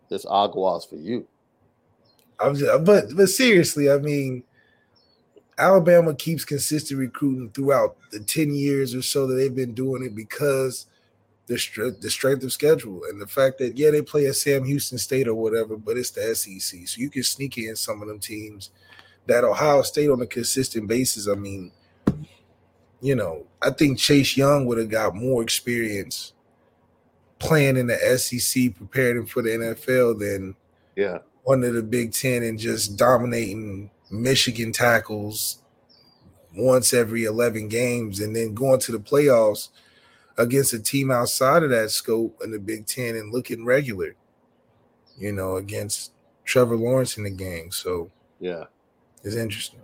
This 0.10 0.26
aguas 0.26 0.86
for 0.86 0.98
you. 0.98 1.26
I'm 2.40 2.56
just, 2.56 2.84
but 2.84 3.16
but 3.16 3.30
seriously, 3.30 3.90
I 3.90 3.98
mean, 3.98 4.44
Alabama 5.62 6.16
keeps 6.16 6.44
consistent 6.44 7.00
recruiting 7.00 7.52
throughout 7.52 7.96
the 8.12 8.20
10 8.20 8.56
years 8.56 8.96
or 8.96 9.04
so 9.04 9.28
that 9.28 9.36
they've 9.36 9.56
been 9.56 9.76
doing 9.76 10.04
it 10.04 10.16
because 10.16 10.88
the 11.46 11.58
strength, 11.58 12.02
the 12.02 12.10
strength 12.10 12.44
of 12.44 12.52
schedule 12.52 13.02
and 13.10 13.22
the 13.22 13.28
fact 13.28 13.60
that 13.60 13.78
yeah 13.78 13.92
they 13.92 14.02
play 14.02 14.26
at 14.26 14.36
Sam 14.36 14.64
Houston 14.64 14.98
State 14.98 15.28
or 15.28 15.36
whatever, 15.36 15.78
but 15.78 15.98
it's 15.98 16.10
the 16.10 16.34
SEC, 16.34 16.88
so 16.88 17.00
you 17.00 17.10
can 17.10 17.24
sneak 17.24 17.58
in 17.58 17.76
some 17.76 18.02
of 18.02 18.08
them 18.08 18.20
teams 18.20 18.72
that 19.28 19.44
Ohio 19.44 19.84
State 19.84 20.10
on 20.10 20.22
a 20.22 20.26
consistent 20.26 20.88
basis. 20.88 21.28
I 21.28 21.36
mean, 21.36 21.72
you 23.02 23.16
know, 23.16 23.46
I 23.62 23.70
think 23.70 24.00
Chase 24.00 24.36
Young 24.36 24.66
would 24.66 24.80
have 24.80 24.90
got 24.90 25.16
more 25.16 25.44
experience 25.44 26.34
playing 27.38 27.78
in 27.78 27.88
the 27.88 27.98
SEC, 28.18 28.76
preparing 28.76 29.26
for 29.28 29.42
the 29.42 29.50
NFL 29.50 30.20
than 30.20 30.56
yeah 30.96 31.20
one 31.44 31.64
of 31.64 31.74
the 31.74 31.84
Big 31.84 32.14
Ten 32.14 32.44
and 32.44 32.58
just 32.58 32.98
dominating 32.98 33.90
Michigan 34.12 34.72
tackles 34.72 35.62
once 36.56 36.94
every 36.94 37.24
11 37.24 37.70
games 37.70 38.20
and 38.20 38.36
then 38.36 38.54
going 38.54 38.80
to 38.82 38.92
the 38.92 39.00
playoffs 39.00 39.70
against 40.38 40.74
a 40.74 40.80
team 40.80 41.12
outside 41.12 41.64
of 41.64 41.70
that 41.70 41.92
scope 41.92 42.40
in 42.44 42.52
the 42.52 42.60
Big 42.60 42.86
Ten 42.86 43.16
and 43.16 43.32
looking 43.32 43.66
regular, 43.66 44.16
you 45.18 45.32
know, 45.32 45.56
against 45.56 46.12
Trevor 46.44 46.76
Lawrence 46.76 47.18
in 47.18 47.24
the 47.24 47.30
game. 47.30 47.72
So, 47.72 48.12
yeah, 48.40 48.66
it's 49.24 49.36
interesting. 49.36 49.80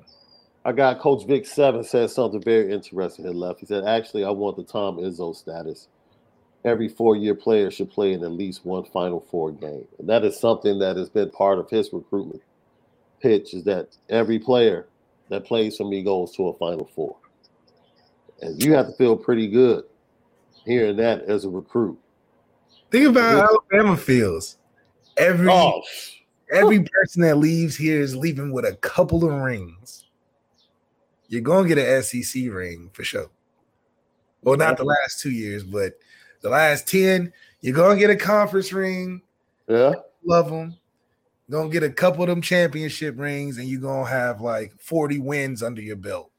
I 0.66 0.74
got 0.74 1.00
Coach 1.00 1.26
Vic 1.26 1.46
Seven 1.46 1.84
said 1.84 2.10
something 2.10 2.42
very 2.42 2.72
interesting 2.74 3.26
He 3.26 3.32
left. 3.32 3.62
He 3.62 3.66
said, 3.66 3.86
actually, 3.86 4.26
I 4.26 4.32
want 4.32 4.58
the 4.58 4.64
Tom 4.64 4.98
Izzo 4.98 5.34
status. 5.34 5.88
Every 6.66 6.90
four 6.90 7.16
year 7.16 7.36
player 7.36 7.72
should 7.72 7.90
play 7.90 8.12
in 8.12 8.24
at 8.24 8.32
least 8.32 8.66
one 8.66 8.84
Final 8.84 9.22
Four 9.22 9.52
game. 9.52 9.88
And 10.00 10.10
that 10.10 10.26
is 10.26 10.38
something 10.38 10.80
that 10.80 10.98
has 10.98 11.10
been 11.10 11.30
part 11.30 11.60
of 11.60 11.70
his 11.70 11.94
recruitment 11.94 12.42
pitch 13.20 13.54
is 13.54 13.64
that 13.64 13.96
every 14.10 14.40
player 14.40 14.88
that 15.30 15.46
plays 15.46 15.78
for 15.78 15.88
me 15.88 16.04
goes 16.04 16.36
to 16.36 16.48
a 16.48 16.58
Final 16.58 16.90
Four. 16.96 17.18
And 18.42 18.62
you 18.62 18.74
have 18.74 18.88
to 18.88 18.94
feel 18.94 19.16
pretty 19.16 19.48
good 19.48 19.84
hearing 20.66 20.98
that 20.98 21.24
as 21.24 21.46
a 21.46 21.50
recruit. 21.50 21.98
Think 22.92 23.08
about 23.08 23.42
how 23.42 23.60
Alabama 23.72 23.98
feels. 23.98 24.58
Every 25.18 25.50
oh. 25.50 25.82
every 26.52 26.84
person 26.84 27.22
that 27.24 27.38
leaves 27.38 27.76
here 27.76 28.02
is 28.02 28.16
leaving 28.16 28.52
with 28.52 28.66
a 28.66 28.76
couple 28.76 29.26
of 29.26 29.42
rings. 29.42 30.06
You're 31.28 31.42
gonna 31.42 31.68
get 31.68 31.78
an 31.78 32.04
SEC 32.04 32.44
ring 32.50 32.90
for 32.94 33.04
sure. 33.04 33.30
Well, 34.44 34.58
not 34.58 34.78
the 34.78 34.86
last 34.86 35.20
two 35.20 35.32
years, 35.32 35.64
but 35.64 35.94
the 36.42 36.50
last 36.50 36.88
10, 36.88 37.34
you're 37.62 37.76
gonna 37.76 38.00
get 38.00 38.10
a 38.10 38.16
conference 38.16 38.72
ring. 38.72 39.22
Yeah. 39.68 39.96
Love 40.24 40.50
them 40.50 40.78
gonna 41.50 41.70
get 41.70 41.84
a 41.84 41.90
couple 41.90 42.24
of 42.24 42.30
them 42.30 42.42
championship 42.42 43.18
rings 43.18 43.58
and 43.58 43.68
you're 43.68 43.82
gonna 43.82 44.10
have 44.10 44.42
like 44.42 44.74
40 44.80 45.20
wins 45.20 45.64
under 45.64 45.82
your 45.82 45.96
belt 45.96 46.32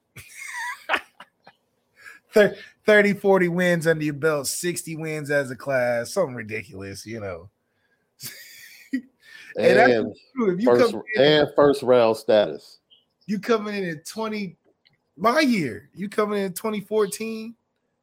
30 2.85 3.15
40 3.15 3.49
wins 3.49 3.87
under 3.87 4.05
your 4.05 4.15
belt 4.15 4.47
60 4.47 4.97
wins 4.97 5.31
as 5.31 5.51
a 5.51 5.57
class 5.57 6.13
something 6.13 6.35
ridiculous 6.35 7.07
you 7.07 7.21
know 7.21 7.49
and, 9.59 9.79
and, 9.79 10.15
first, 10.65 10.95
in, 10.95 11.23
and 11.23 11.49
first 11.57 11.83
round 11.83 12.17
status 12.17 12.79
You 13.29 13.39
coming 13.39 13.77
in 13.77 13.85
in 13.85 14.01
20, 14.01 14.57
my 15.19 15.41
year. 15.41 15.91
You 15.95 16.09
coming 16.09 16.43
in 16.43 16.55
2014, 16.55 17.55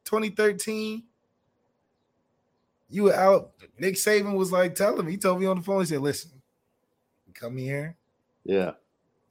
2013. 0.04 1.02
You 2.88 3.02
were 3.02 3.14
out. 3.14 3.50
Nick 3.76 3.96
Saban 3.96 4.36
was 4.36 4.52
like 4.52 4.76
telling 4.76 5.04
me, 5.04 5.12
he 5.12 5.18
told 5.18 5.40
me 5.40 5.46
on 5.46 5.56
the 5.56 5.62
phone, 5.62 5.80
he 5.80 5.86
said, 5.86 6.00
listen, 6.00 6.30
you 6.32 6.35
come 7.38 7.56
here, 7.56 7.96
Yeah. 8.44 8.72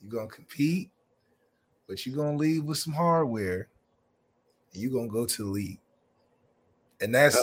you're 0.02 0.12
gonna 0.12 0.28
compete, 0.28 0.91
but 1.88 2.06
you're 2.06 2.15
gonna 2.15 2.38
leave 2.38 2.63
with 2.63 2.78
some 2.78 2.94
hardware, 2.94 3.68
and 4.74 4.82
you're 4.82 4.91
gonna 4.91 5.08
go 5.12 5.26
to 5.26 5.44
the 5.44 5.50
league. 5.50 5.80
And 7.02 7.13
that's 7.13 7.38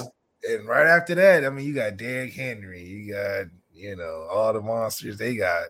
and 0.48 0.66
right 0.66 0.86
after 0.86 1.14
that, 1.14 1.44
I 1.44 1.50
mean, 1.50 1.66
you 1.66 1.74
got 1.74 1.96
Derrick 1.96 2.32
Henry, 2.32 2.82
you 2.82 3.12
got 3.12 3.46
you 3.74 3.96
know 3.96 4.26
all 4.30 4.52
the 4.52 4.60
monsters 4.60 5.18
they 5.18 5.36
got. 5.36 5.68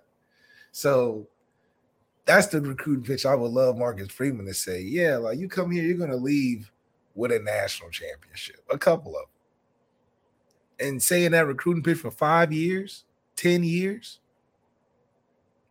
So 0.73 1.29
that's 2.25 2.47
the 2.47 2.61
recruiting 2.61 3.05
pitch. 3.05 3.27
I 3.27 3.35
would 3.35 3.51
love 3.51 3.77
Marcus 3.77 4.11
Freeman 4.11 4.47
to 4.47 4.55
say, 4.55 4.81
yeah, 4.81 5.17
like 5.17 5.39
you 5.39 5.49
come 5.49 5.71
here, 5.71 5.83
you're 5.83 5.99
gonna 5.99 6.17
leave 6.17 6.71
with 7.15 7.33
a 7.33 7.39
national 7.41 7.91
championship, 7.91 8.65
a 8.71 8.79
couple 8.79 9.17
of 9.17 9.23
them. 9.23 10.89
And 10.89 11.03
saying 11.03 11.33
that 11.33 11.47
recruiting 11.47 11.83
pitch 11.83 11.99
for 11.99 12.11
five 12.11 12.53
years, 12.53 13.05
10 13.37 13.63
years. 13.65 14.19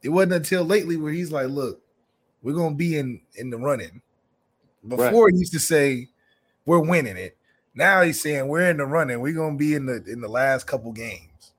It 0.03 0.09
wasn't 0.09 0.33
until 0.33 0.63
lately 0.63 0.97
where 0.97 1.13
he's 1.13 1.31
like, 1.31 1.47
look, 1.47 1.81
we're 2.41 2.55
gonna 2.55 2.75
be 2.75 2.97
in 2.97 3.21
in 3.35 3.49
the 3.49 3.57
running. 3.57 4.01
Before 4.87 5.29
he 5.29 5.37
used 5.37 5.53
to 5.53 5.59
say, 5.59 6.09
we're 6.65 6.79
winning 6.79 7.17
it. 7.17 7.37
Now 7.75 8.01
he's 8.01 8.21
saying 8.21 8.47
we're 8.47 8.69
in 8.69 8.77
the 8.77 8.85
running. 8.85 9.21
We're 9.21 9.33
gonna 9.33 9.57
be 9.57 9.75
in 9.75 9.85
the 9.85 10.03
in 10.07 10.21
the 10.21 10.27
last 10.27 10.65
couple 10.65 10.91
games. 10.91 11.53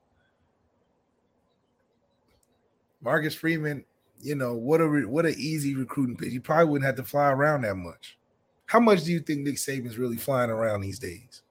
Marcus 3.01 3.35
Freeman, 3.35 3.83
you 4.21 4.35
know 4.35 4.55
what 4.55 4.81
a 4.81 4.87
re- 4.87 5.05
what 5.05 5.25
an 5.25 5.35
easy 5.37 5.75
recruiting 5.75 6.17
pitch. 6.17 6.31
You 6.31 6.41
probably 6.41 6.65
wouldn't 6.65 6.85
have 6.85 6.95
to 6.97 7.03
fly 7.03 7.31
around 7.31 7.61
that 7.61 7.75
much. 7.75 8.17
How 8.65 8.79
much 8.79 9.03
do 9.03 9.11
you 9.11 9.19
think 9.19 9.41
Nick 9.41 9.55
Saban's 9.55 9.97
really 9.97 10.17
flying 10.17 10.49
around 10.49 10.81
these 10.81 10.99
days? 10.99 11.41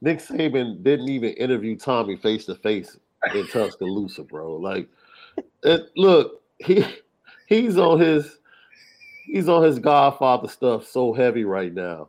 Nick 0.00 0.18
Saban 0.18 0.82
didn't 0.82 1.08
even 1.08 1.30
interview 1.30 1.76
Tommy 1.76 2.16
face 2.16 2.44
to 2.46 2.54
face 2.54 2.98
in 3.34 3.46
Tuscaloosa, 3.48 4.22
bro. 4.22 4.56
Like, 4.56 4.88
it, 5.62 5.90
look, 5.96 6.42
he 6.58 6.84
he's 7.46 7.78
on 7.78 8.00
his 8.00 8.38
he's 9.26 9.48
on 9.48 9.62
his 9.62 9.78
Godfather 9.78 10.48
stuff 10.48 10.86
so 10.86 11.12
heavy 11.12 11.44
right 11.44 11.72
now. 11.72 12.08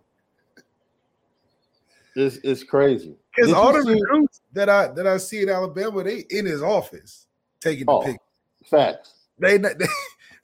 It's 2.16 2.38
it's 2.44 2.64
crazy. 2.64 3.16
Because 3.36 3.54
all 3.54 3.72
the 3.72 3.80
recruits 3.80 4.42
that 4.54 4.70
I 4.70 4.88
that 4.90 5.08
I 5.08 5.18
see 5.18 5.42
in 5.42 5.50
Alabama, 5.50 6.04
they 6.04 6.26
in 6.30 6.46
his 6.46 6.62
office 6.62 7.28
taking 7.62 7.86
the 7.86 7.92
Oh, 7.92 8.02
pic. 8.04 8.18
facts. 8.70 9.14
They 9.40 9.58
not 9.58 9.78
they, 9.80 9.86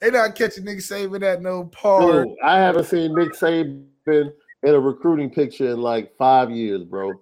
they 0.00 0.10
not 0.10 0.34
catching 0.34 0.64
Nick 0.64 0.78
Saban 0.78 1.22
at 1.22 1.42
no 1.42 1.64
part. 1.64 2.26
Dude, 2.28 2.36
I 2.42 2.58
haven't 2.58 2.84
seen 2.84 3.14
Nick 3.14 3.32
Saban 3.32 3.84
in 4.06 4.34
a 4.74 4.80
recruiting 4.80 5.30
picture 5.30 5.70
in 5.70 5.80
like 5.80 6.16
five 6.16 6.50
years, 6.50 6.84
bro. 6.84 7.12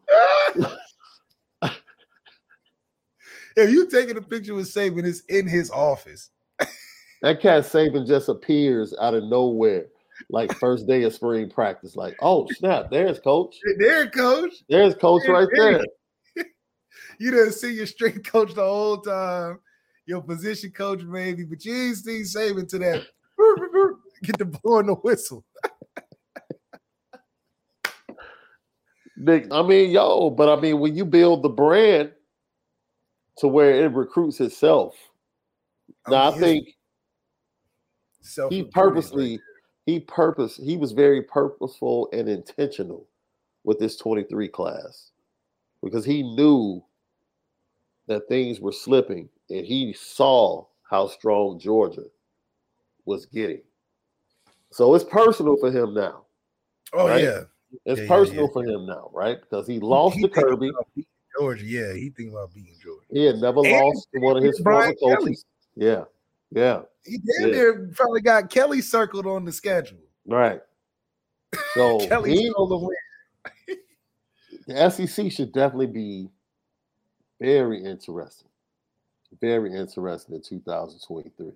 if 3.56 3.70
you 3.70 3.88
taking 3.88 4.16
a 4.16 4.22
picture 4.22 4.54
with 4.54 4.66
Saban, 4.66 5.04
it's 5.04 5.20
in 5.28 5.46
his 5.46 5.70
office. 5.70 6.30
That 7.22 7.40
cat 7.40 7.64
Saban 7.64 8.06
just 8.06 8.28
appears 8.28 8.94
out 9.00 9.14
of 9.14 9.24
nowhere, 9.24 9.86
like 10.28 10.52
first 10.58 10.86
day 10.86 11.04
of 11.04 11.14
spring 11.14 11.48
practice. 11.48 11.96
Like, 11.96 12.16
oh 12.20 12.46
snap, 12.58 12.90
there's 12.90 13.18
coach. 13.18 13.56
There, 13.78 14.10
coach. 14.10 14.52
There's 14.68 14.94
coach 14.94 15.22
right 15.28 15.48
there. 15.56 15.82
You 17.18 17.30
didn't 17.30 17.52
see 17.52 17.72
your 17.72 17.86
strength 17.86 18.24
coach 18.30 18.54
the 18.54 18.62
whole 18.62 18.98
time, 18.98 19.60
your 20.04 20.20
position 20.20 20.70
coach 20.72 21.00
maybe, 21.02 21.44
but 21.44 21.64
you 21.64 21.72
ain't 21.72 21.96
seen 21.96 22.24
Saban 22.24 22.68
to 22.68 22.78
that. 22.80 23.06
Get 24.22 24.36
the 24.36 24.44
blow 24.44 24.60
blowing 24.62 24.86
the 24.86 24.94
whistle. 24.94 25.44
Nick, 29.16 29.46
I 29.50 29.62
mean, 29.62 29.90
yo, 29.92 30.28
but 30.28 30.50
I 30.50 30.60
mean, 30.60 30.80
when 30.80 30.96
you 30.96 31.04
build 31.04 31.42
the 31.42 31.48
brand 31.48 32.12
to 33.38 33.48
where 33.48 33.84
it 33.84 33.92
recruits 33.92 34.40
itself, 34.40 34.94
now 36.08 36.30
I 36.30 36.38
think 36.38 36.68
he 38.50 38.62
purposely, 38.64 39.40
he 39.86 40.00
purpose, 40.00 40.56
he 40.56 40.76
was 40.76 40.92
very 40.92 41.22
purposeful 41.22 42.08
and 42.12 42.28
intentional 42.28 43.06
with 43.64 43.78
this 43.78 43.96
23 43.96 44.48
class 44.48 45.10
because 45.82 46.04
he 46.04 46.22
knew 46.22 46.82
that 48.06 48.28
things 48.28 48.60
were 48.60 48.72
slipping 48.72 49.28
and 49.50 49.66
he 49.66 49.92
saw 49.92 50.64
how 50.88 51.06
strong 51.06 51.58
Georgia 51.58 52.04
was 53.04 53.26
getting. 53.26 53.62
So 54.70 54.94
it's 54.94 55.04
personal 55.04 55.56
for 55.56 55.70
him 55.70 55.94
now. 55.94 56.24
Oh 56.92 57.06
right? 57.08 57.22
yeah, 57.22 57.40
It's 57.86 58.00
Yeah, 58.00 58.06
yeah, 58.06 58.08
personal 58.08 58.46
yeah, 58.46 58.52
for 58.52 58.64
him 58.64 58.86
now, 58.86 59.10
right? 59.12 59.40
Because 59.40 59.66
he 59.66 59.80
lost 59.80 60.16
He 60.16 60.22
to 60.22 60.28
Kirby. 60.28 60.72
beating 60.94 61.04
Georgia. 61.38 61.64
Yeah, 61.64 61.92
he 61.94 62.10
thinking 62.10 62.30
about 62.30 62.54
beating 62.54 62.74
Georgia. 62.82 63.06
He 63.10 63.24
had 63.24 63.36
never 63.36 63.60
And 63.60 63.70
lost 63.70 64.08
to 64.14 64.20
one 64.20 64.36
of 64.36 64.42
his 64.44 64.58
former 64.60 64.94
coaches. 64.94 65.44
Yeah, 65.76 66.04
yeah, 66.50 66.82
He 67.04 67.18
damn 67.18 67.48
Yeah. 67.48 67.54
near 67.54 67.90
finally 67.96 68.20
got 68.20 68.50
Kelly 68.50 68.80
circled 68.80 69.26
on 69.26 69.44
the 69.44 69.52
schedule. 69.52 69.98
right. 70.26 70.60
So 71.74 71.98
Kelly 72.08 72.36
he, 72.36 72.50
stole 72.50 72.66
the 72.68 72.78
win. 72.78 73.78
the 74.66 74.90
SEC 74.90 75.30
should 75.30 75.52
definitely 75.52 75.86
be 75.86 76.28
very 77.40 77.84
interesting. 77.84 78.48
Very 79.40 79.72
interesting 79.74 80.34
in 80.36 80.42
2023. 80.42 81.52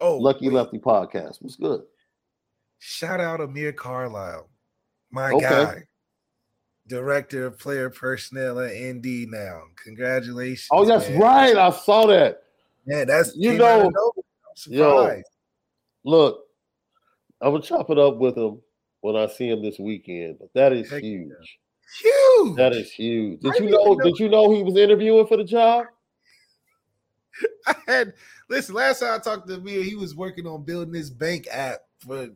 Oh, 0.00 0.16
Lucky 0.18 0.48
wait. 0.48 0.54
Lefty 0.54 0.78
podcast 0.78 1.42
was 1.42 1.56
good. 1.56 1.82
Shout 2.78 3.20
out 3.20 3.40
Amir 3.40 3.72
Carlisle, 3.72 4.48
my 5.10 5.30
Okay. 5.32 5.40
guy, 5.42 5.82
director 6.86 7.46
of 7.46 7.58
player 7.58 7.90
personnel 7.90 8.60
at 8.60 8.72
ND 8.74 9.26
now. 9.30 9.62
Congratulations. 9.82 10.68
Oh, 10.70 10.84
that's 10.84 11.08
man. 11.08 11.18
right. 11.18 11.56
I 11.56 11.70
saw 11.70 12.06
that. 12.06 12.42
Yeah, 12.86 13.04
that's 13.04 13.34
You 13.36 13.52
came 13.52 13.62
out 13.62 13.86
of 13.86 13.92
know-. 13.92 14.12
I'm 14.66 14.72
Yo. 14.72 15.22
Look, 16.04 16.44
I 17.40 17.48
will 17.48 17.60
chop 17.60 17.90
it 17.90 17.98
up 17.98 18.16
with 18.18 18.36
him 18.36 18.60
when 19.00 19.16
I 19.16 19.26
see 19.26 19.48
him 19.48 19.62
this 19.62 19.78
weekend. 19.78 20.38
But 20.38 20.52
that 20.54 20.72
is 20.72 20.90
Heck 20.90 21.02
yeah. 21.02 21.08
huge. 21.10 21.58
Huge. 22.02 22.56
That 22.56 22.72
is 22.72 22.90
huge. 22.92 23.40
Did 23.40 23.52
I 23.54 23.64
you 23.64 23.70
know? 23.70 23.84
know- 23.94 24.00
Did 24.04 24.18
you 24.18 24.28
know 24.28 24.52
he 24.52 24.62
was 24.62 24.76
interviewing 24.76 25.26
for 25.26 25.36
the 25.36 25.44
job? 25.44 25.86
I 27.66 27.74
had 27.86 28.12
listen. 28.48 28.74
Last 28.74 29.00
time 29.00 29.14
I 29.14 29.18
talked 29.18 29.48
to 29.48 29.54
Amir, 29.54 29.82
he 29.82 29.96
was 29.96 30.14
working 30.14 30.46
on 30.46 30.62
building 30.64 30.92
this 30.92 31.10
bank 31.10 31.48
app 31.50 31.80
for, 31.98 32.28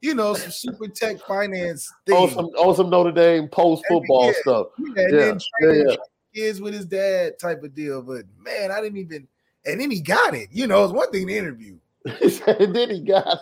you 0.00 0.14
know, 0.14 0.34
some 0.34 0.50
super 0.50 0.88
tech 0.88 1.20
finance 1.20 1.92
thing. 2.06 2.16
On 2.16 2.30
some 2.30 2.46
on 2.46 2.74
some 2.74 2.90
Notre 2.90 3.12
Dame 3.12 3.48
post 3.48 3.84
football 3.88 4.26
Yeah. 4.26 4.32
stuff. 4.40 4.66
Yeah, 4.78 4.86
and 4.86 4.96
Yeah, 4.96 5.18
then 5.18 5.38
training 5.60 5.88
yeah. 5.90 5.96
kids 6.34 6.60
with 6.60 6.74
his 6.74 6.86
dad 6.86 7.38
type 7.40 7.62
of 7.62 7.74
deal. 7.74 8.02
But 8.02 8.24
man, 8.38 8.70
I 8.70 8.80
didn't 8.80 8.98
even. 8.98 9.26
And 9.66 9.80
then 9.80 9.90
he 9.90 10.00
got 10.00 10.34
it. 10.34 10.48
You 10.52 10.66
know, 10.66 10.84
it's 10.84 10.92
one 10.92 11.10
thing 11.10 11.26
to 11.26 11.36
interview. 11.36 11.78
And 12.46 12.74
then 12.74 12.90
he 12.90 13.00
got 13.00 13.38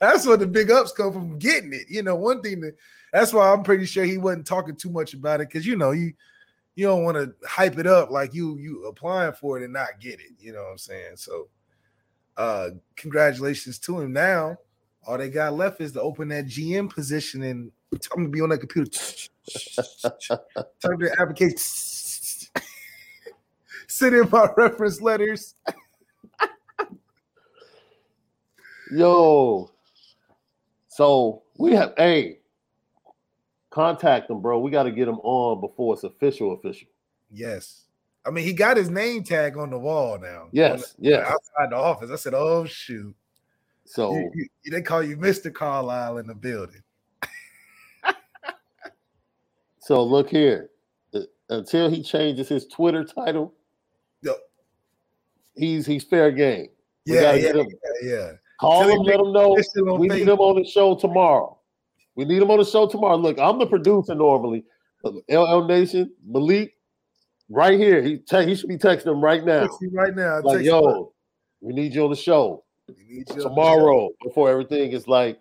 That's 0.00 0.26
where 0.26 0.36
the 0.36 0.46
big 0.46 0.70
ups 0.70 0.92
come 0.92 1.12
from 1.12 1.38
getting 1.38 1.72
it. 1.72 1.86
You 1.88 2.02
know, 2.02 2.16
one 2.16 2.40
thing 2.42 2.60
that 2.60 2.76
that's 3.12 3.32
why 3.32 3.52
I'm 3.52 3.62
pretty 3.62 3.86
sure 3.86 4.04
he 4.04 4.18
wasn't 4.18 4.46
talking 4.46 4.76
too 4.76 4.90
much 4.90 5.14
about 5.14 5.40
it 5.40 5.48
because 5.48 5.66
you 5.66 5.76
know 5.76 5.90
you 5.90 6.12
you 6.74 6.86
don't 6.86 7.04
want 7.04 7.16
to 7.16 7.34
hype 7.46 7.78
it 7.78 7.86
up 7.86 8.10
like 8.10 8.32
you 8.32 8.56
you 8.58 8.86
applying 8.86 9.32
for 9.32 9.58
it 9.58 9.64
and 9.64 9.72
not 9.72 10.00
get 10.00 10.20
it. 10.20 10.32
You 10.38 10.52
know 10.52 10.62
what 10.62 10.70
I'm 10.72 10.78
saying? 10.78 11.16
So 11.16 11.48
uh 12.40 12.70
congratulations 12.96 13.78
to 13.80 14.00
him. 14.00 14.14
Now 14.14 14.56
all 15.06 15.18
they 15.18 15.28
got 15.28 15.52
left 15.52 15.80
is 15.80 15.92
to 15.92 16.00
open 16.00 16.28
that 16.28 16.46
GM 16.46 16.88
position 16.88 17.42
and 17.42 17.70
tell 18.00 18.16
him 18.16 18.24
to 18.24 18.30
be 18.30 18.40
on 18.40 18.48
that 18.48 18.58
computer. 18.58 18.90
Type 20.00 20.98
the 20.98 21.14
application. 21.18 21.58
Send 23.88 24.14
in 24.14 24.30
my 24.30 24.48
reference 24.56 25.02
letters. 25.02 25.54
yo. 28.90 29.70
So 30.88 31.42
we 31.58 31.72
have 31.72 31.92
hey, 31.98 32.38
contact 33.68 34.28
them, 34.28 34.40
bro. 34.40 34.60
We 34.60 34.70
got 34.70 34.84
to 34.84 34.92
get 34.92 35.08
him 35.08 35.18
on 35.22 35.60
before 35.60 35.92
it's 35.94 36.04
official. 36.04 36.54
Official. 36.54 36.88
Yes. 37.30 37.84
I 38.26 38.30
mean, 38.30 38.44
he 38.44 38.52
got 38.52 38.76
his 38.76 38.90
name 38.90 39.24
tag 39.24 39.56
on 39.56 39.70
the 39.70 39.78
wall 39.78 40.18
now. 40.18 40.48
Yes, 40.52 40.92
the- 40.92 41.08
yes. 41.08 41.26
Outside 41.26 41.70
the 41.70 41.76
office. 41.76 42.10
I 42.10 42.16
said, 42.16 42.34
oh, 42.34 42.64
shoot. 42.66 43.14
So 43.84 44.12
You- 44.14 44.30
you- 44.62 44.70
they 44.72 44.82
call 44.82 45.02
you 45.02 45.16
Mr. 45.16 45.52
Carlisle 45.52 46.18
in 46.18 46.26
the 46.26 46.34
building. 46.34 46.82
so 49.80 50.02
look 50.02 50.28
here. 50.28 50.70
Uh, 51.14 51.20
Until 51.48 51.90
he 51.90 52.02
changes 52.02 52.48
his 52.48 52.66
Twitter 52.66 53.02
title, 53.04 53.54
Yo. 54.22 54.34
he's 55.56 55.86
he's 55.86 56.04
fair 56.04 56.30
game. 56.30 56.68
We 57.06 57.14
Yeah, 57.14 57.32
yeah, 57.34 57.52
yeah, 57.54 57.64
yeah. 58.02 58.32
Call 58.60 58.84
he 58.86 58.92
him, 58.94 59.02
let 59.02 59.18
him 59.18 59.32
know 59.32 59.56
This 59.56 59.72
shit 59.74 59.82
on 59.88 59.98
we 59.98 60.06
need 60.08 60.28
him 60.28 60.38
on 60.38 60.62
the 60.62 60.68
show 60.68 60.94
tomorrow. 60.94 61.58
We 62.14 62.24
need 62.26 62.42
him 62.42 62.50
on 62.50 62.58
the 62.58 62.64
show 62.64 62.86
tomorrow. 62.86 63.16
Look, 63.16 63.38
I'm 63.38 63.58
the 63.58 63.66
producer 63.66 64.14
normally. 64.14 64.64
LL 65.28 65.64
Nation, 65.66 66.12
Malik, 66.26 66.76
right 67.50 67.78
here. 67.78 68.00
He 68.00 68.18
te- 68.18 68.46
he 68.46 68.54
should 68.54 68.68
be 68.68 68.78
texting 68.78 69.08
him 69.08 69.22
right 69.22 69.44
now. 69.44 69.68
Right 69.92 70.14
now. 70.14 70.40
Like, 70.40 70.64
yo, 70.64 71.12
We 71.60 71.74
need 71.74 71.94
you 71.94 72.04
on 72.04 72.10
the 72.10 72.16
show 72.16 72.64
We 72.88 72.94
need 73.08 73.28
you 73.28 73.34
on 73.34 73.38
the 73.38 73.44
tomorrow 73.44 74.08
before 74.22 74.48
everything 74.50 74.92
is 74.92 75.06
like 75.06 75.38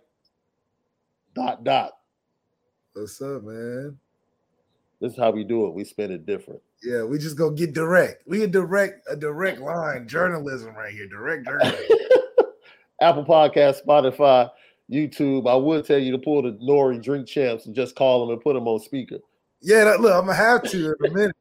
dot 1.35 1.63
dot. 1.63 1.93
What's 2.93 3.21
up, 3.21 3.43
man? 3.43 3.97
This 4.99 5.13
is 5.13 5.17
how 5.17 5.31
we 5.31 5.45
do 5.45 5.67
it. 5.67 5.73
We 5.73 5.85
spin 5.85 6.11
it 6.11 6.25
different. 6.25 6.61
Yeah, 6.83 7.03
we 7.03 7.17
just 7.17 7.37
gonna 7.37 7.55
get 7.55 7.73
direct. 7.73 8.27
We 8.27 8.43
a 8.43 8.47
direct 8.47 9.07
a 9.09 9.15
direct 9.15 9.59
line 9.59 10.07
journalism 10.07 10.75
right 10.75 10.91
here. 10.91 11.07
Direct 11.07 11.45
journalism. 11.45 11.97
Apple 13.01 13.23
Podcast, 13.23 13.85
Spotify, 13.85 14.49
YouTube. 14.91 15.49
I 15.49 15.55
would 15.55 15.85
tell 15.85 15.99
you 15.99 16.11
to 16.11 16.17
pull 16.17 16.41
the 16.41 16.51
Nori 16.53 17.01
drink 17.01 17.27
champs 17.27 17.65
and 17.65 17.73
just 17.75 17.95
call 17.95 18.25
them 18.25 18.33
and 18.33 18.41
put 18.41 18.53
them 18.55 18.67
on 18.67 18.79
speaker. 18.79 19.19
yeah, 19.61 19.85
that, 19.85 20.01
look, 20.01 20.13
I'm 20.13 20.25
gonna 20.25 20.33
have 20.33 20.63
to 20.71 20.93
in 20.99 21.11
a 21.11 21.13
minute. 21.13 21.35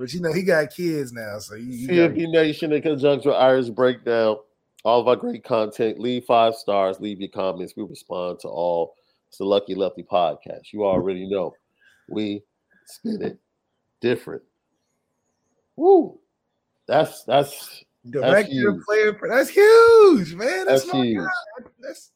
But 0.00 0.14
you 0.14 0.20
know, 0.20 0.32
he 0.32 0.42
got 0.42 0.70
kids 0.70 1.12
now, 1.12 1.38
so 1.40 1.56
you, 1.56 1.66
you 1.66 2.08
gotta- 2.08 2.26
Nation 2.26 2.72
in 2.72 2.80
conjunction 2.80 3.32
with 3.32 3.38
Irish 3.38 3.68
Breakdown. 3.68 4.38
All 4.82 4.98
of 4.98 5.06
our 5.08 5.14
great 5.14 5.44
content. 5.44 6.00
Leave 6.00 6.24
five 6.24 6.54
stars. 6.54 6.98
Leave 7.00 7.20
your 7.20 7.28
comments. 7.28 7.74
We 7.76 7.82
respond 7.82 8.40
to 8.40 8.48
all. 8.48 8.94
It's 9.28 9.36
the 9.36 9.44
Lucky 9.44 9.74
Lefty 9.74 10.02
podcast. 10.02 10.72
You 10.72 10.86
already 10.86 11.28
know. 11.28 11.52
We 12.08 12.42
spin 12.86 13.20
it 13.20 13.38
different. 14.00 14.42
Woo! 15.76 16.18
That's 16.88 17.22
that's 17.24 17.84
director 18.08 18.50
huge. 18.50 18.82
player. 18.86 19.20
That's 19.28 19.50
huge, 19.50 20.34
man. 20.34 20.64
That's, 20.64 20.84
that's 20.84 20.92
huge. 20.92 21.18
guy. 21.18 21.64
That's 21.78 22.12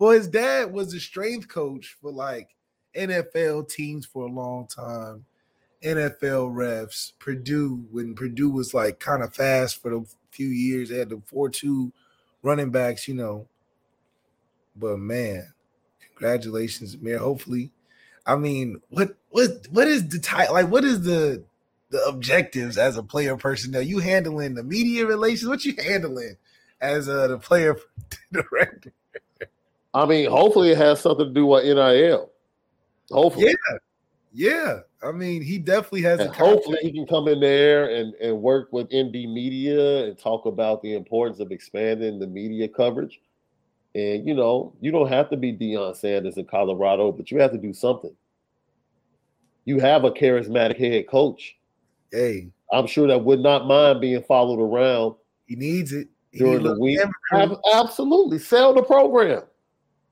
well, 0.00 0.10
his 0.10 0.26
dad 0.26 0.72
was 0.72 0.90
the 0.90 0.98
strength 0.98 1.46
coach 1.46 1.96
for 2.02 2.10
like 2.10 2.48
NFL 2.96 3.68
teams 3.70 4.06
for 4.06 4.24
a 4.24 4.30
long 4.30 4.66
time. 4.66 5.24
NFL 5.82 6.54
refs, 6.54 7.12
Purdue, 7.18 7.84
when 7.90 8.14
Purdue 8.14 8.50
was 8.50 8.74
like 8.74 8.98
kind 8.98 9.22
of 9.22 9.34
fast 9.34 9.80
for 9.80 9.90
the 9.90 10.04
few 10.30 10.48
years, 10.48 10.88
they 10.88 10.98
had 10.98 11.10
the 11.10 11.22
4 11.26 11.48
2 11.50 11.92
running 12.42 12.70
backs, 12.70 13.06
you 13.06 13.14
know. 13.14 13.46
But 14.76 14.98
man, 14.98 15.52
congratulations, 16.00 16.96
Mayor. 17.00 17.18
Hopefully, 17.18 17.70
I 18.26 18.36
mean, 18.36 18.80
what 18.90 19.16
what 19.30 19.66
what 19.70 19.88
is 19.88 20.08
the 20.08 20.18
type 20.18 20.50
like 20.50 20.68
what 20.68 20.84
is 20.84 21.02
the 21.02 21.42
the 21.90 22.04
objectives 22.04 22.76
as 22.76 22.96
a 22.96 23.02
player 23.02 23.36
personnel? 23.36 23.82
You 23.82 23.98
handling 23.98 24.54
the 24.54 24.62
media 24.62 25.06
relations? 25.06 25.48
What 25.48 25.64
you 25.64 25.74
handling 25.78 26.36
as 26.80 27.08
a 27.08 27.28
the 27.28 27.38
player 27.38 27.76
director? 28.32 28.92
I 29.94 30.06
mean, 30.06 30.30
hopefully 30.30 30.70
it 30.70 30.78
has 30.78 31.00
something 31.00 31.26
to 31.26 31.32
do 31.32 31.46
with 31.46 31.64
NIL. 31.64 32.30
Hopefully. 33.10 33.46
Yeah, 33.46 33.78
yeah. 34.32 34.80
I 35.02 35.12
mean, 35.12 35.42
he 35.42 35.58
definitely 35.58 36.02
has 36.02 36.20
a 36.20 36.24
And 36.24 36.34
hopefully 36.34 36.78
he 36.82 36.92
can 36.92 37.06
come 37.06 37.28
in 37.28 37.40
there 37.40 37.94
and, 37.94 38.14
and 38.14 38.40
work 38.42 38.72
with 38.72 38.86
ND 38.86 39.12
Media 39.12 40.04
and 40.04 40.18
talk 40.18 40.46
about 40.46 40.82
the 40.82 40.94
importance 40.94 41.40
of 41.40 41.52
expanding 41.52 42.18
the 42.18 42.26
media 42.26 42.68
coverage. 42.68 43.20
And 43.94 44.26
you 44.26 44.34
know, 44.34 44.74
you 44.80 44.90
don't 44.90 45.08
have 45.08 45.30
to 45.30 45.36
be 45.36 45.52
Deion 45.52 45.96
Sanders 45.96 46.36
in 46.36 46.44
Colorado, 46.46 47.12
but 47.12 47.30
you 47.30 47.40
have 47.40 47.52
to 47.52 47.58
do 47.58 47.72
something. 47.72 48.14
You 49.64 49.80
have 49.80 50.04
a 50.04 50.10
charismatic 50.10 50.78
head 50.78 51.08
coach. 51.08 51.56
Hey, 52.10 52.48
I'm 52.72 52.86
sure 52.86 53.06
that 53.06 53.24
would 53.24 53.40
not 53.40 53.66
mind 53.66 54.00
being 54.00 54.22
followed 54.22 54.60
around 54.60 55.14
he 55.48 55.56
needs 55.56 55.92
it. 55.92 56.08
He 56.30 56.40
during 56.40 56.62
the 56.62 56.78
week. 56.78 56.98
camera 56.98 57.14
crew. 57.30 57.38
Ab- 57.40 57.60
Absolutely. 57.72 58.38
Sell 58.38 58.74
the 58.74 58.82
program. 58.82 59.42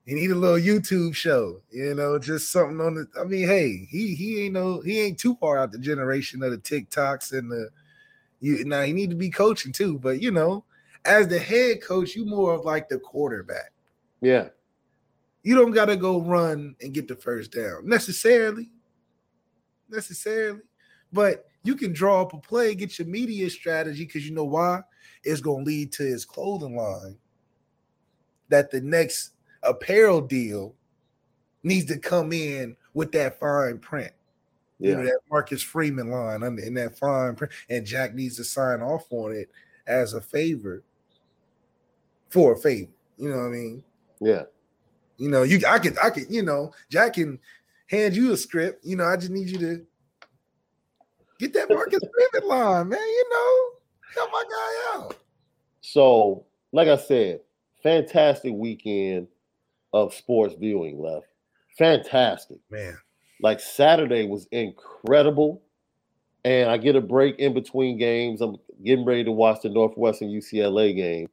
He 0.07 0.15
need 0.15 0.31
a 0.31 0.35
little 0.35 0.57
YouTube 0.57 1.13
show, 1.13 1.61
you 1.69 1.93
know, 1.93 2.17
just 2.17 2.49
something 2.49 2.79
on 2.79 2.95
the. 2.95 3.07
I 3.19 3.25
mean, 3.25 3.45
hey, 3.45 3.85
he 3.89 4.15
he 4.15 4.45
ain't 4.45 4.53
no 4.53 4.79
he 4.79 5.01
ain't 5.01 5.19
too 5.19 5.35
far 5.35 5.57
out 5.57 5.73
the 5.73 5.77
generation 5.77 6.41
of 6.41 6.51
the 6.51 6.57
TikToks 6.57 7.37
and 7.37 7.51
the. 7.51 7.69
You 8.39 8.63
now 8.63 8.83
he 8.83 8.93
need 8.93 9.09
to 9.09 9.17
be 9.17 9.29
coaching 9.29 9.73
too, 9.73 9.99
but 9.99 10.21
you 10.21 10.31
know, 10.31 10.63
as 11.03 11.27
the 11.27 11.37
head 11.37 11.83
coach, 11.83 12.15
you 12.15 12.25
more 12.25 12.53
of 12.53 12.63
like 12.63 12.87
the 12.87 12.99
quarterback. 12.99 13.73
Yeah. 14.21 14.47
You 15.43 15.55
don't 15.55 15.71
got 15.71 15.85
to 15.85 15.97
go 15.97 16.21
run 16.21 16.75
and 16.81 16.93
get 16.93 17.09
the 17.09 17.15
first 17.15 17.51
down 17.51 17.87
necessarily, 17.87 18.69
necessarily, 19.89 20.61
but 21.11 21.45
you 21.63 21.75
can 21.75 21.91
draw 21.91 22.21
up 22.21 22.33
a 22.33 22.37
play, 22.37 22.75
get 22.75 22.97
your 22.97 23.07
media 23.09 23.49
strategy 23.49 24.05
because 24.05 24.25
you 24.27 24.33
know 24.33 24.45
why 24.45 24.81
it's 25.23 25.41
going 25.41 25.65
to 25.65 25.69
lead 25.69 25.91
to 25.93 26.03
his 26.03 26.23
clothing 26.23 26.77
line. 26.77 27.17
That 28.49 28.71
the 28.71 28.79
next 28.79 29.31
apparel 29.67 30.21
deal 30.21 30.75
needs 31.63 31.85
to 31.87 31.99
come 31.99 32.31
in 32.33 32.75
with 32.93 33.11
that 33.11 33.39
fine 33.39 33.77
print. 33.79 34.11
You 34.79 34.95
know, 34.95 35.03
that 35.03 35.19
Marcus 35.31 35.63
Freeman 35.63 36.11
line 36.11 36.43
under 36.43 36.61
in 36.61 36.75
that 36.75 36.97
fine 36.99 37.35
print, 37.35 37.51
and 37.67 37.85
Jack 37.85 38.13
needs 38.13 38.37
to 38.37 38.43
sign 38.43 38.81
off 38.81 39.07
on 39.09 39.31
it 39.31 39.49
as 39.87 40.13
a 40.13 40.21
favor 40.21 40.83
for 42.29 42.53
a 42.53 42.57
favor. 42.57 42.91
You 43.17 43.29
know 43.29 43.37
what 43.37 43.45
I 43.45 43.49
mean? 43.49 43.83
Yeah. 44.19 44.43
You 45.17 45.29
know, 45.29 45.41
you 45.41 45.59
I 45.67 45.79
could 45.79 45.97
I 45.97 46.11
could, 46.11 46.25
you 46.29 46.43
know, 46.43 46.73
Jack 46.91 47.13
can 47.13 47.39
hand 47.87 48.15
you 48.15 48.31
a 48.33 48.37
script. 48.37 48.85
You 48.85 48.97
know, 48.97 49.05
I 49.05 49.17
just 49.17 49.31
need 49.31 49.49
you 49.49 49.57
to 49.57 49.85
get 51.39 51.53
that 51.53 51.69
Marcus 51.69 52.03
Freeman 52.33 52.47
line, 52.47 52.89
man. 52.89 52.99
You 52.99 53.29
know, 53.31 54.15
help 54.15 54.31
my 54.31 54.43
guy 54.47 54.99
out. 54.99 55.17
So, 55.81 56.45
like 56.71 56.87
I 56.87 56.97
said, 56.97 57.39
fantastic 57.81 58.53
weekend 58.53 59.27
of 59.93 60.13
sports 60.13 60.55
viewing 60.59 60.99
left. 61.01 61.27
Fantastic. 61.77 62.57
Man. 62.69 62.97
Like 63.41 63.59
Saturday 63.59 64.27
was 64.27 64.47
incredible. 64.51 65.61
And 66.45 66.69
I 66.69 66.77
get 66.77 66.95
a 66.95 67.01
break 67.01 67.39
in 67.39 67.53
between 67.53 67.97
games. 67.97 68.41
I'm 68.41 68.57
getting 68.83 69.05
ready 69.05 69.23
to 69.25 69.31
watch 69.31 69.61
the 69.61 69.69
Northwestern 69.69 70.29
UCLA 70.29 70.95
game. 70.95 71.29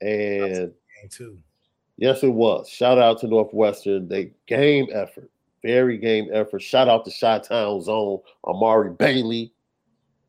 And 0.00 0.54
Game 0.54 1.08
two. 1.08 1.38
yes, 1.96 2.22
it 2.22 2.28
was. 2.28 2.68
Shout 2.68 2.98
out 2.98 3.20
to 3.20 3.26
Northwestern. 3.26 4.08
They 4.08 4.32
game 4.46 4.88
effort, 4.92 5.30
very 5.62 5.96
game 5.96 6.28
effort. 6.32 6.60
Shout 6.60 6.88
out 6.88 7.04
to 7.06 7.12
Chi 7.18 7.38
Town 7.38 7.80
Zone, 7.80 8.18
Amari 8.44 8.90
Bailey, 8.90 9.52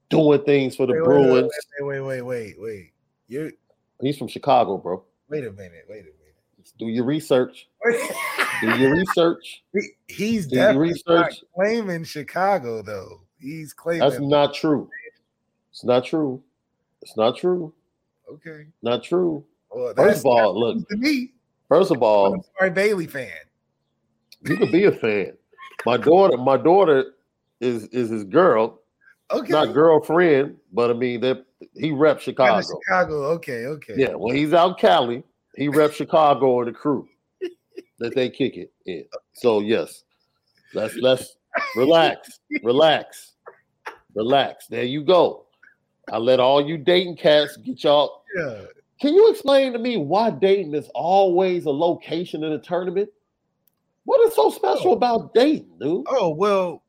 doing 0.10 0.44
things 0.44 0.76
for 0.78 0.86
the 0.86 0.94
Wait, 0.94 1.02
wait, 1.02 1.06
Bruins. 1.06 1.52
Wait, 1.82 1.86
wait, 1.86 2.02
wait, 2.02 2.22
wait, 2.22 2.56
wait. 2.60 2.92
You're 3.28 3.52
He's 4.02 4.18
from 4.18 4.28
Chicago, 4.28 4.78
bro. 4.78 5.04
wait 5.30 5.46
a 5.46 5.52
minute, 5.52 5.86
wait 5.90 6.06
a 6.06 6.15
Do 6.78 6.88
your 6.88 7.06
research. 7.06 7.68
Do 8.62 8.78
your 8.78 8.92
research. 8.96 9.64
He- 9.74 9.90
He's 10.08 10.48
Do 10.48 10.56
definitely 10.58 10.94
not 11.08 11.20
research. 11.30 11.44
claiming 11.56 12.04
Chicago 12.04 12.82
though. 12.82 13.22
He's 13.40 13.74
claiming 13.74 14.02
That's 14.08 14.20
not 14.22 14.54
true. 14.54 14.90
It's 15.72 15.84
not 15.84 16.06
true. 16.06 16.42
It's 17.02 17.16
not 17.18 17.38
true. 17.38 17.74
okay. 18.32 18.68
Not 18.82 19.04
true. 19.04 19.44
Well, 19.70 19.94
First 19.96 20.20
of 20.22 20.26
all, 20.28 20.58
look. 20.60 20.88
to 20.90 20.96
me. 20.98 21.34
First 21.68 21.92
of 21.92 22.02
all, 22.02 22.34
I'm 22.34 22.40
a 22.40 22.44
sorry 22.58 22.70
Bailey 22.72 23.08
fan. 23.08 23.30
you 24.46 24.56
could 24.58 24.72
be 24.72 24.86
a 24.86 24.92
fan. 24.92 25.34
My 25.86 25.98
daughter, 25.98 26.38
my 26.38 26.58
daughter 26.58 27.14
is 27.60 27.86
is 27.88 28.10
his 28.10 28.24
girl, 28.24 28.80
Okay. 29.32 29.52
not 29.52 29.74
girlfriend, 29.74 30.56
but 30.72 30.90
I 30.90 30.94
mean 30.94 31.22
that 31.22 31.46
he 31.76 31.92
rep 31.92 32.20
Kinda 32.20 32.24
Chicago. 32.24 32.68
Chicago. 32.86 33.24
Okay, 33.34 33.66
okay. 33.66 33.94
Yeah, 33.98 34.16
well, 34.16 34.34
he's 34.34 34.54
out 34.54 34.80
Cali, 34.80 35.24
he 35.58 35.68
rep 35.68 35.94
Chicago 35.94 36.60
and 36.60 36.70
the 36.70 36.74
crew 36.74 37.08
that 38.00 38.16
they 38.16 38.30
kick 38.30 38.58
it 38.58 38.74
in. 38.86 39.06
So 39.34 39.60
yes, 39.60 40.04
let's 40.74 40.96
let's 40.96 41.38
relax, 41.76 42.40
relax, 42.64 43.34
relax. 44.14 44.68
There 44.68 44.84
you 44.84 45.04
go. 45.04 45.46
I 46.12 46.18
let 46.18 46.40
all 46.40 46.66
you 46.66 46.78
dating 46.78 47.18
cats 47.18 47.58
get 47.58 47.84
y'all. 47.84 48.24
Yeah. 48.36 48.62
Can 49.02 49.14
you 49.14 49.30
explain 49.30 49.74
to 49.74 49.80
me 49.80 49.98
why 49.98 50.30
Dayton 50.30 50.74
is 50.74 50.90
always 50.94 51.66
a 51.66 51.72
location 51.72 52.44
in 52.44 52.54
a 52.54 52.60
tournament? 52.60 53.10
What 54.06 54.26
is 54.28 54.36
so 54.36 54.50
special 54.52 54.92
oh. 54.92 54.96
about 54.96 55.34
Dayton, 55.34 55.78
dude? 55.80 56.06
Oh 56.08 56.30
well, 56.30 56.84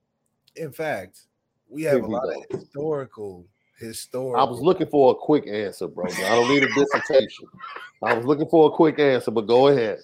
in 0.54 0.72
fact, 0.72 1.20
we 1.68 1.82
have 1.84 1.94
Here 1.94 2.04
a 2.04 2.08
lot 2.08 2.24
go. 2.24 2.42
of 2.42 2.60
historical, 2.60 3.46
historical. 3.78 4.40
I 4.40 4.44
was 4.44 4.60
looking 4.60 4.86
for 4.86 5.12
a 5.12 5.14
quick 5.14 5.46
answer, 5.46 5.86
bro. 5.88 6.06
I 6.06 6.28
don't 6.30 6.48
need 6.48 6.62
a 6.62 6.68
dissertation. 6.74 7.46
I 8.02 8.14
was 8.14 8.24
looking 8.24 8.48
for 8.48 8.68
a 8.68 8.72
quick 8.72 8.98
answer, 8.98 9.30
but 9.30 9.46
go 9.46 9.68
ahead. 9.68 9.98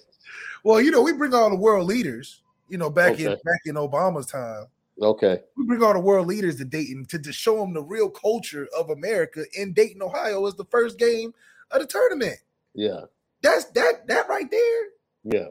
Well, 0.63 0.81
you 0.81 0.91
know, 0.91 1.01
we 1.01 1.13
bring 1.13 1.33
all 1.33 1.49
the 1.49 1.55
world 1.55 1.87
leaders. 1.87 2.41
You 2.69 2.77
know, 2.77 2.89
back 2.89 3.19
in 3.19 3.29
back 3.29 3.61
in 3.65 3.75
Obama's 3.75 4.25
time, 4.25 4.65
Okay. 5.01 5.39
we 5.57 5.65
bring 5.65 5.83
all 5.83 5.93
the 5.93 5.99
world 5.99 6.27
leaders 6.27 6.55
to 6.57 6.65
Dayton 6.65 7.05
to, 7.05 7.19
to 7.19 7.33
show 7.33 7.57
them 7.57 7.73
the 7.73 7.83
real 7.83 8.09
culture 8.09 8.67
of 8.77 8.89
America. 8.89 9.43
In 9.53 9.73
Dayton, 9.73 10.01
Ohio, 10.01 10.41
was 10.41 10.55
the 10.55 10.65
first 10.65 10.97
game 10.97 11.33
of 11.71 11.81
the 11.81 11.87
tournament. 11.87 12.39
Yeah. 12.73 13.01
That's 13.41 13.65
that 13.71 14.07
that 14.07 14.29
right 14.29 14.49
there. 14.49 14.83
Yeah. 15.23 15.47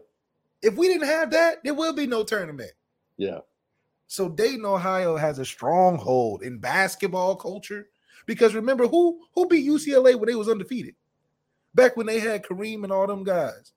If 0.62 0.74
we 0.76 0.88
didn't 0.88 1.08
have 1.08 1.30
that, 1.32 1.62
there 1.62 1.74
will 1.74 1.92
be 1.92 2.06
no 2.06 2.24
tournament. 2.24 2.72
Yeah. 3.18 3.40
So 4.06 4.28
Dayton, 4.28 4.64
Ohio 4.64 5.16
has 5.16 5.38
a 5.38 5.44
stronghold 5.44 6.42
in 6.42 6.58
basketball 6.58 7.37
culture 7.37 7.88
because 8.26 8.54
remember 8.54 8.87
who 8.87 9.20
who 9.35 9.46
beat 9.46 9.68
UCLA 9.68 10.14
when 10.14 10.28
they 10.28 10.35
was 10.35 10.48
undefeated? 10.48 10.94
Back 11.74 11.96
when 11.96 12.06
they 12.06 12.20
had 12.20 12.44
Kareem 12.44 12.85
and 12.85 12.92
all 12.92 13.06
them 13.06 13.24
guys. 13.24 13.72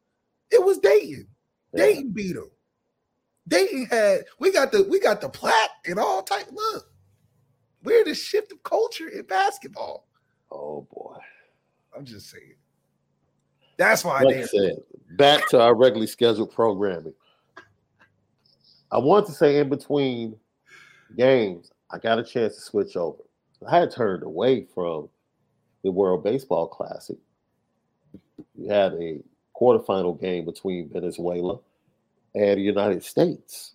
It 0.51 0.63
was 0.63 0.79
Dayton. 0.79 1.27
Yeah. 1.73 1.85
Dayton 1.85 2.11
beat 2.11 2.33
them. 2.33 2.51
Dayton 3.47 3.85
had 3.85 4.25
we 4.39 4.51
got 4.51 4.71
the 4.71 4.83
we 4.83 4.99
got 4.99 5.21
the 5.21 5.29
plaque 5.29 5.69
and 5.85 5.99
all 5.99 6.23
type. 6.23 6.47
Look, 6.51 6.85
we're 7.83 8.03
the 8.03 8.15
shift 8.15 8.51
of 8.51 8.63
culture 8.63 9.07
in 9.07 9.23
basketball. 9.23 10.07
Oh 10.51 10.87
boy. 10.93 11.17
I'm 11.95 12.05
just 12.05 12.29
saying. 12.29 12.55
That's 13.77 14.03
why 14.03 14.21
like 14.21 14.37
I 14.37 14.45
said, 14.45 14.77
back 15.11 15.47
to 15.49 15.59
our 15.59 15.75
regularly 15.75 16.07
scheduled 16.07 16.51
programming. 16.53 17.13
I 18.91 18.97
want 18.97 19.25
to 19.27 19.33
say 19.33 19.59
in 19.59 19.69
between 19.69 20.37
games, 21.17 21.71
I 21.91 21.97
got 21.97 22.19
a 22.19 22.23
chance 22.23 22.55
to 22.55 22.61
switch 22.61 22.95
over. 22.95 23.21
I 23.67 23.79
had 23.79 23.91
turned 23.91 24.23
away 24.23 24.65
from 24.73 25.09
the 25.83 25.91
World 25.91 26.23
Baseball 26.23 26.67
Classic. 26.67 27.17
We 28.55 28.67
had 28.67 28.93
a 28.93 29.21
quarterfinal 29.59 30.19
game 30.19 30.45
between 30.45 30.89
Venezuela 30.89 31.59
and 32.33 32.59
the 32.59 32.63
United 32.63 33.03
States. 33.03 33.73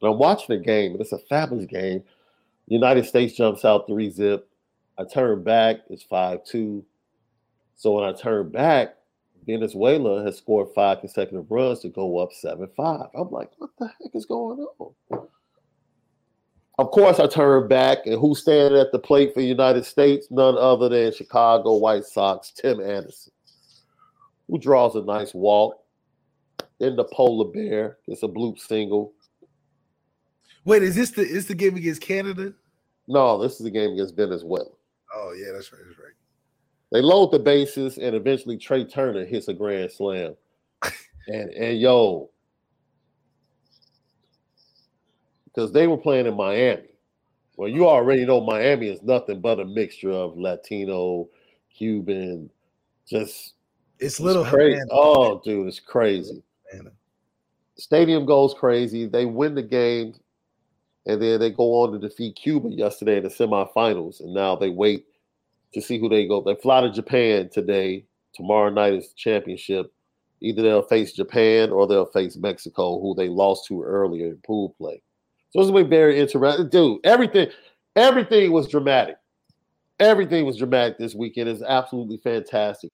And 0.00 0.10
I'm 0.10 0.18
watching 0.18 0.58
the 0.58 0.62
game, 0.62 0.92
and 0.92 1.00
it's 1.00 1.12
a 1.12 1.18
fabulous 1.18 1.66
game. 1.66 2.02
United 2.66 3.06
States 3.06 3.34
jumps 3.34 3.64
out 3.64 3.86
three 3.86 4.10
zip. 4.10 4.48
I 4.98 5.04
turn 5.04 5.42
back, 5.42 5.76
it's 5.88 6.02
5 6.02 6.44
2. 6.44 6.84
So 7.76 7.92
when 7.92 8.04
I 8.04 8.12
turn 8.12 8.50
back, 8.50 8.96
Venezuela 9.46 10.22
has 10.24 10.38
scored 10.38 10.68
five 10.74 11.00
consecutive 11.00 11.50
runs 11.50 11.80
to 11.80 11.88
go 11.88 12.18
up 12.18 12.32
7 12.32 12.68
5. 12.76 13.06
I'm 13.14 13.30
like, 13.30 13.50
what 13.58 13.70
the 13.78 13.88
heck 14.00 14.14
is 14.14 14.26
going 14.26 14.64
on? 14.78 15.28
Of 16.82 16.90
course, 16.90 17.20
I 17.20 17.28
turn 17.28 17.68
back, 17.68 18.06
and 18.06 18.20
who's 18.20 18.40
standing 18.40 18.76
at 18.76 18.90
the 18.90 18.98
plate 18.98 19.32
for 19.32 19.40
the 19.40 19.46
United 19.46 19.86
States? 19.86 20.26
None 20.32 20.58
other 20.58 20.88
than 20.88 21.12
Chicago 21.12 21.76
White 21.76 22.04
Sox, 22.04 22.50
Tim 22.50 22.80
Anderson, 22.80 23.30
who 24.48 24.58
draws 24.58 24.96
a 24.96 25.02
nice 25.02 25.32
walk. 25.32 25.76
Then 26.80 26.96
the 26.96 27.04
polar 27.04 27.52
bear 27.52 27.98
gets 28.08 28.24
a 28.24 28.26
bloop 28.26 28.58
single. 28.58 29.12
Wait, 30.64 30.82
is 30.82 30.96
this 30.96 31.12
the 31.12 31.22
is 31.22 31.46
the 31.46 31.54
game 31.54 31.76
against 31.76 32.00
Canada? 32.00 32.52
No, 33.06 33.40
this 33.40 33.52
is 33.52 33.60
the 33.60 33.70
game 33.70 33.92
against 33.92 34.16
Venezuela. 34.16 34.66
Oh 35.14 35.36
yeah, 35.38 35.52
that's 35.52 35.72
right. 35.72 35.82
That's 35.86 35.98
right. 36.00 36.14
They 36.90 37.00
load 37.00 37.30
the 37.30 37.38
bases, 37.38 37.96
and 37.96 38.16
eventually 38.16 38.56
Trea 38.56 38.84
Turner 38.84 39.24
hits 39.24 39.46
a 39.46 39.54
grand 39.54 39.92
slam. 39.92 40.34
and 41.28 41.48
and 41.50 41.78
yo, 41.78 42.30
because 45.54 45.72
they 45.72 45.86
were 45.86 45.96
playing 45.96 46.26
in 46.26 46.36
Miami. 46.36 46.88
Well, 47.56 47.68
you 47.68 47.88
already 47.88 48.24
know 48.24 48.40
Miami 48.40 48.88
is 48.88 49.02
nothing 49.02 49.40
but 49.40 49.60
a 49.60 49.64
mixture 49.64 50.10
of 50.10 50.38
Latino, 50.38 51.28
Cuban, 51.76 52.50
just 53.06 53.54
it's 53.98 54.20
little 54.20 54.44
crazy. 54.44 54.80
Oh, 54.90 55.40
dude, 55.44 55.68
it's 55.68 55.80
crazy. 55.80 56.42
Stadium 57.76 58.26
goes 58.26 58.54
crazy. 58.54 59.06
They 59.06 59.24
win 59.24 59.54
the 59.54 59.62
game, 59.62 60.14
and 61.06 61.20
then 61.20 61.40
they 61.40 61.50
go 61.50 61.82
on 61.82 61.92
to 61.92 61.98
defeat 61.98 62.36
Cuba 62.36 62.68
yesterday 62.68 63.18
in 63.18 63.22
the 63.22 63.28
semifinals. 63.28 64.20
And 64.20 64.34
now 64.34 64.56
they 64.56 64.70
wait 64.70 65.06
to 65.74 65.80
see 65.80 65.98
who 65.98 66.08
they 66.08 66.26
go. 66.26 66.42
They 66.42 66.54
fly 66.56 66.80
to 66.80 66.90
Japan 66.90 67.48
today. 67.50 68.04
Tomorrow 68.34 68.70
night 68.70 68.94
is 68.94 69.08
the 69.08 69.14
championship. 69.16 69.92
Either 70.40 70.62
they'll 70.62 70.82
face 70.82 71.12
Japan 71.12 71.70
or 71.70 71.86
they'll 71.86 72.06
face 72.06 72.36
Mexico, 72.36 73.00
who 73.00 73.14
they 73.14 73.28
lost 73.28 73.66
to 73.68 73.82
earlier 73.82 74.26
in 74.26 74.36
pool 74.44 74.74
play. 74.78 75.02
So 75.52 75.60
it's 75.60 75.70
gonna 75.70 75.84
be 75.84 75.90
very 75.90 76.18
interesting. 76.18 76.68
Dude, 76.70 77.00
everything, 77.04 77.48
everything 77.96 78.52
was 78.52 78.68
dramatic. 78.68 79.16
Everything 80.00 80.46
was 80.46 80.56
dramatic 80.58 80.98
this 80.98 81.14
weekend. 81.14 81.48
It's 81.48 81.62
absolutely 81.62 82.18
fantastic. 82.18 82.90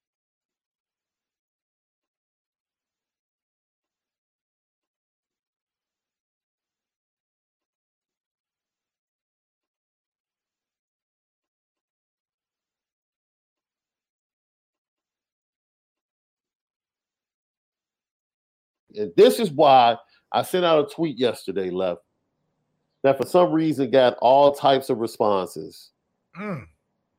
And 18.94 19.12
this 19.16 19.38
is 19.38 19.50
why 19.50 19.96
I 20.32 20.42
sent 20.42 20.64
out 20.64 20.90
a 20.90 20.94
tweet 20.94 21.18
yesterday, 21.18 21.70
left 21.70 22.02
that 23.02 23.16
for 23.16 23.26
some 23.26 23.52
reason 23.52 23.90
got 23.90 24.16
all 24.20 24.52
types 24.52 24.90
of 24.90 24.98
responses. 24.98 25.90
Mm. 26.38 26.66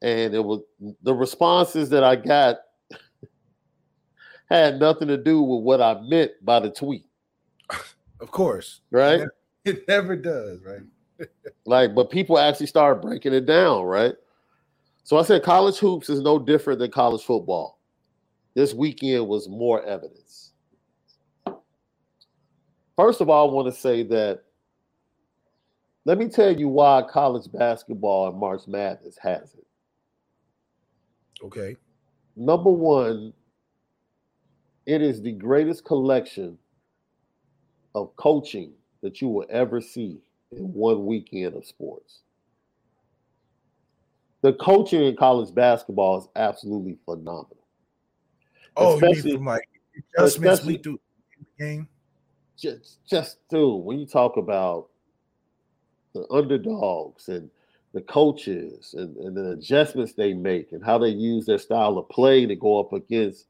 And 0.02 0.34
it 0.34 0.44
was 0.44 0.62
the 1.04 1.14
responses 1.14 1.90
that 1.90 2.04
I 2.04 2.16
got 2.16 2.58
had 4.50 4.80
nothing 4.80 5.08
to 5.08 5.18
do 5.18 5.42
with 5.42 5.64
what 5.64 5.82
I 5.82 6.00
meant 6.02 6.32
by 6.44 6.60
the 6.60 6.70
tweet. 6.70 7.06
Of 8.22 8.32
course. 8.32 8.82
Right? 8.92 9.22
It 9.66 9.88
never, 9.88 10.16
does, 10.16 10.62
right? 10.64 10.82
like, 11.66 11.94
but 11.94 12.10
people 12.10 12.40
actually 12.40 12.66
started 12.66 13.02
breaking 13.02 13.34
it 13.34 13.46
down, 13.46 13.84
right? 13.84 14.14
So 15.04 15.18
I 15.18 15.24
said 15.24 15.44
college 15.44 15.78
hoops 15.78 16.10
is 16.10 16.22
no 16.22 16.40
different 16.40 16.80
than 16.80 16.92
college 16.92 17.24
football. 17.24 17.80
This 18.56 18.74
weekend 18.74 19.28
was 19.28 19.48
more 19.48 19.84
evidence. 19.84 20.52
First 22.96 23.22
of 23.22 23.30
all, 23.30 23.50
I 23.50 23.54
want 23.54 23.74
to 23.74 23.80
say 23.80 24.04
that 24.04 24.44
let 26.06 26.18
me 26.18 26.28
tell 26.28 26.52
you 26.52 26.68
why 26.68 27.04
college 27.10 27.52
basketball 27.52 28.30
and 28.30 28.40
March 28.40 28.68
Madness 28.68 29.18
has 29.22 29.54
it. 29.54 29.68
Okay. 31.44 31.76
Number 32.36 32.70
one, 32.70 33.34
it 34.86 35.02
is 35.02 35.22
the 35.22 35.32
greatest 35.32 35.86
collection 35.86 36.58
of 37.96 38.16
coaching 38.16 38.72
that 39.02 39.22
you 39.22 39.28
will 39.28 39.46
ever 39.50 39.82
see 39.82 40.20
in 40.52 40.74
one 40.74 41.06
weekend 41.06 41.56
of 41.56 41.66
sports. 41.66 42.22
The 44.42 44.54
coaching 44.54 45.04
in 45.04 45.16
college 45.18 45.54
basketball 45.54 46.20
is 46.20 46.28
absolutely 46.36 46.98
phenomenal. 47.06 47.58
Oh, 48.78 48.96
especially, 48.96 49.32
you 49.32 49.38
mean 49.38 49.46
like 49.46 49.70
adjustments 50.18 50.64
week 50.64 50.84
to 50.84 51.00
game? 51.60 51.88
Just, 52.58 53.00
just 53.06 53.38
dude, 53.50 53.84
when 53.84 54.00
you 54.00 54.06
talk 54.06 54.38
about 54.38 54.90
the 56.14 56.26
underdogs 56.32 57.30
and 57.30 57.50
the 57.94 58.02
coaches 58.02 58.94
and, 58.98 59.16
and 59.18 59.36
the 59.36 59.52
adjustments 59.52 60.14
they 60.14 60.34
make 60.34 60.72
and 60.72 60.84
how 60.84 60.98
they 60.98 61.10
use 61.10 61.46
their 61.46 61.58
style 61.58 61.98
of 61.98 62.08
play 62.10 62.46
to 62.46 62.56
go 62.56 62.80
up 62.80 62.94
against 62.94 63.48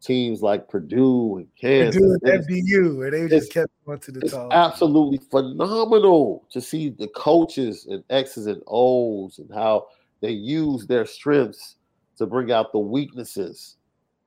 teams 0.00 0.42
like 0.42 0.68
Purdue 0.68 1.38
and 1.38 1.48
Kansas. 1.60 2.00
Purdue 2.00 2.18
and 2.22 2.46
FDU, 2.46 3.04
and 3.04 3.12
they 3.12 3.28
just 3.28 3.52
kept 3.52 3.72
going 3.84 3.98
to 4.00 4.12
the 4.12 4.28
top. 4.28 4.52
Absolutely 4.52 5.18
phenomenal 5.18 6.46
to 6.50 6.60
see 6.60 6.90
the 6.90 7.08
coaches 7.08 7.86
and 7.90 8.02
X's 8.10 8.46
and 8.46 8.62
O's 8.66 9.38
and 9.38 9.50
how 9.52 9.88
they 10.20 10.30
use 10.30 10.86
their 10.86 11.04
strengths 11.04 11.76
to 12.18 12.26
bring 12.26 12.52
out 12.52 12.72
the 12.72 12.78
weaknesses 12.78 13.76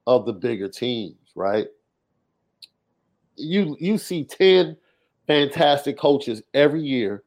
of 0.08 0.26
the 0.26 0.34
bigger 0.34 0.68
teams, 0.68 1.16
right? 1.36 1.68
You 3.36 3.76
you 3.80 3.98
see 3.98 4.24
10 4.24 4.78
fantastic 5.26 5.98
coaches 5.98 6.44
every 6.54 6.82
year 6.82 7.24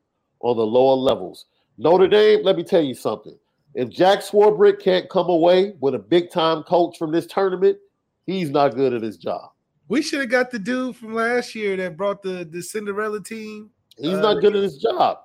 on 0.47 0.57
the 0.57 0.67
lower 0.67 0.95
levels. 0.95 1.47
Notre 1.79 2.09
Dame, 2.09 2.43
let 2.45 2.57
me 2.57 2.63
tell 2.63 2.83
you 2.83 2.95
something. 2.95 3.37
If 3.75 3.91
Jack 3.91 4.21
Swarbrick 4.21 4.81
can't 4.81 5.09
come 5.11 5.29
away 5.29 5.75
with 5.81 5.95
a 5.95 5.99
big 5.99 6.31
time 6.31 6.63
coach 6.63 6.97
from 6.97 7.13
this 7.13 7.27
tournament, 7.27 7.77
he's 8.25 8.49
not 8.49 8.75
good 8.75 8.95
at 8.95 9.03
his 9.03 9.19
job. 9.19 9.51
We 9.89 10.03
should 10.03 10.21
have 10.21 10.31
got 10.31 10.51
the 10.51 10.59
dude 10.59 10.97
from 10.97 11.15
last 11.15 11.55
year 11.55 11.77
that 11.77 11.97
brought 11.97 12.23
the, 12.23 12.49
the 12.51 12.63
Cinderella 12.63 13.23
team. 13.23 13.71
He's 13.99 14.15
uh, 14.15 14.21
not 14.21 14.41
good 14.41 14.57
at 14.57 14.63
his 14.63 14.79
job, 14.79 15.19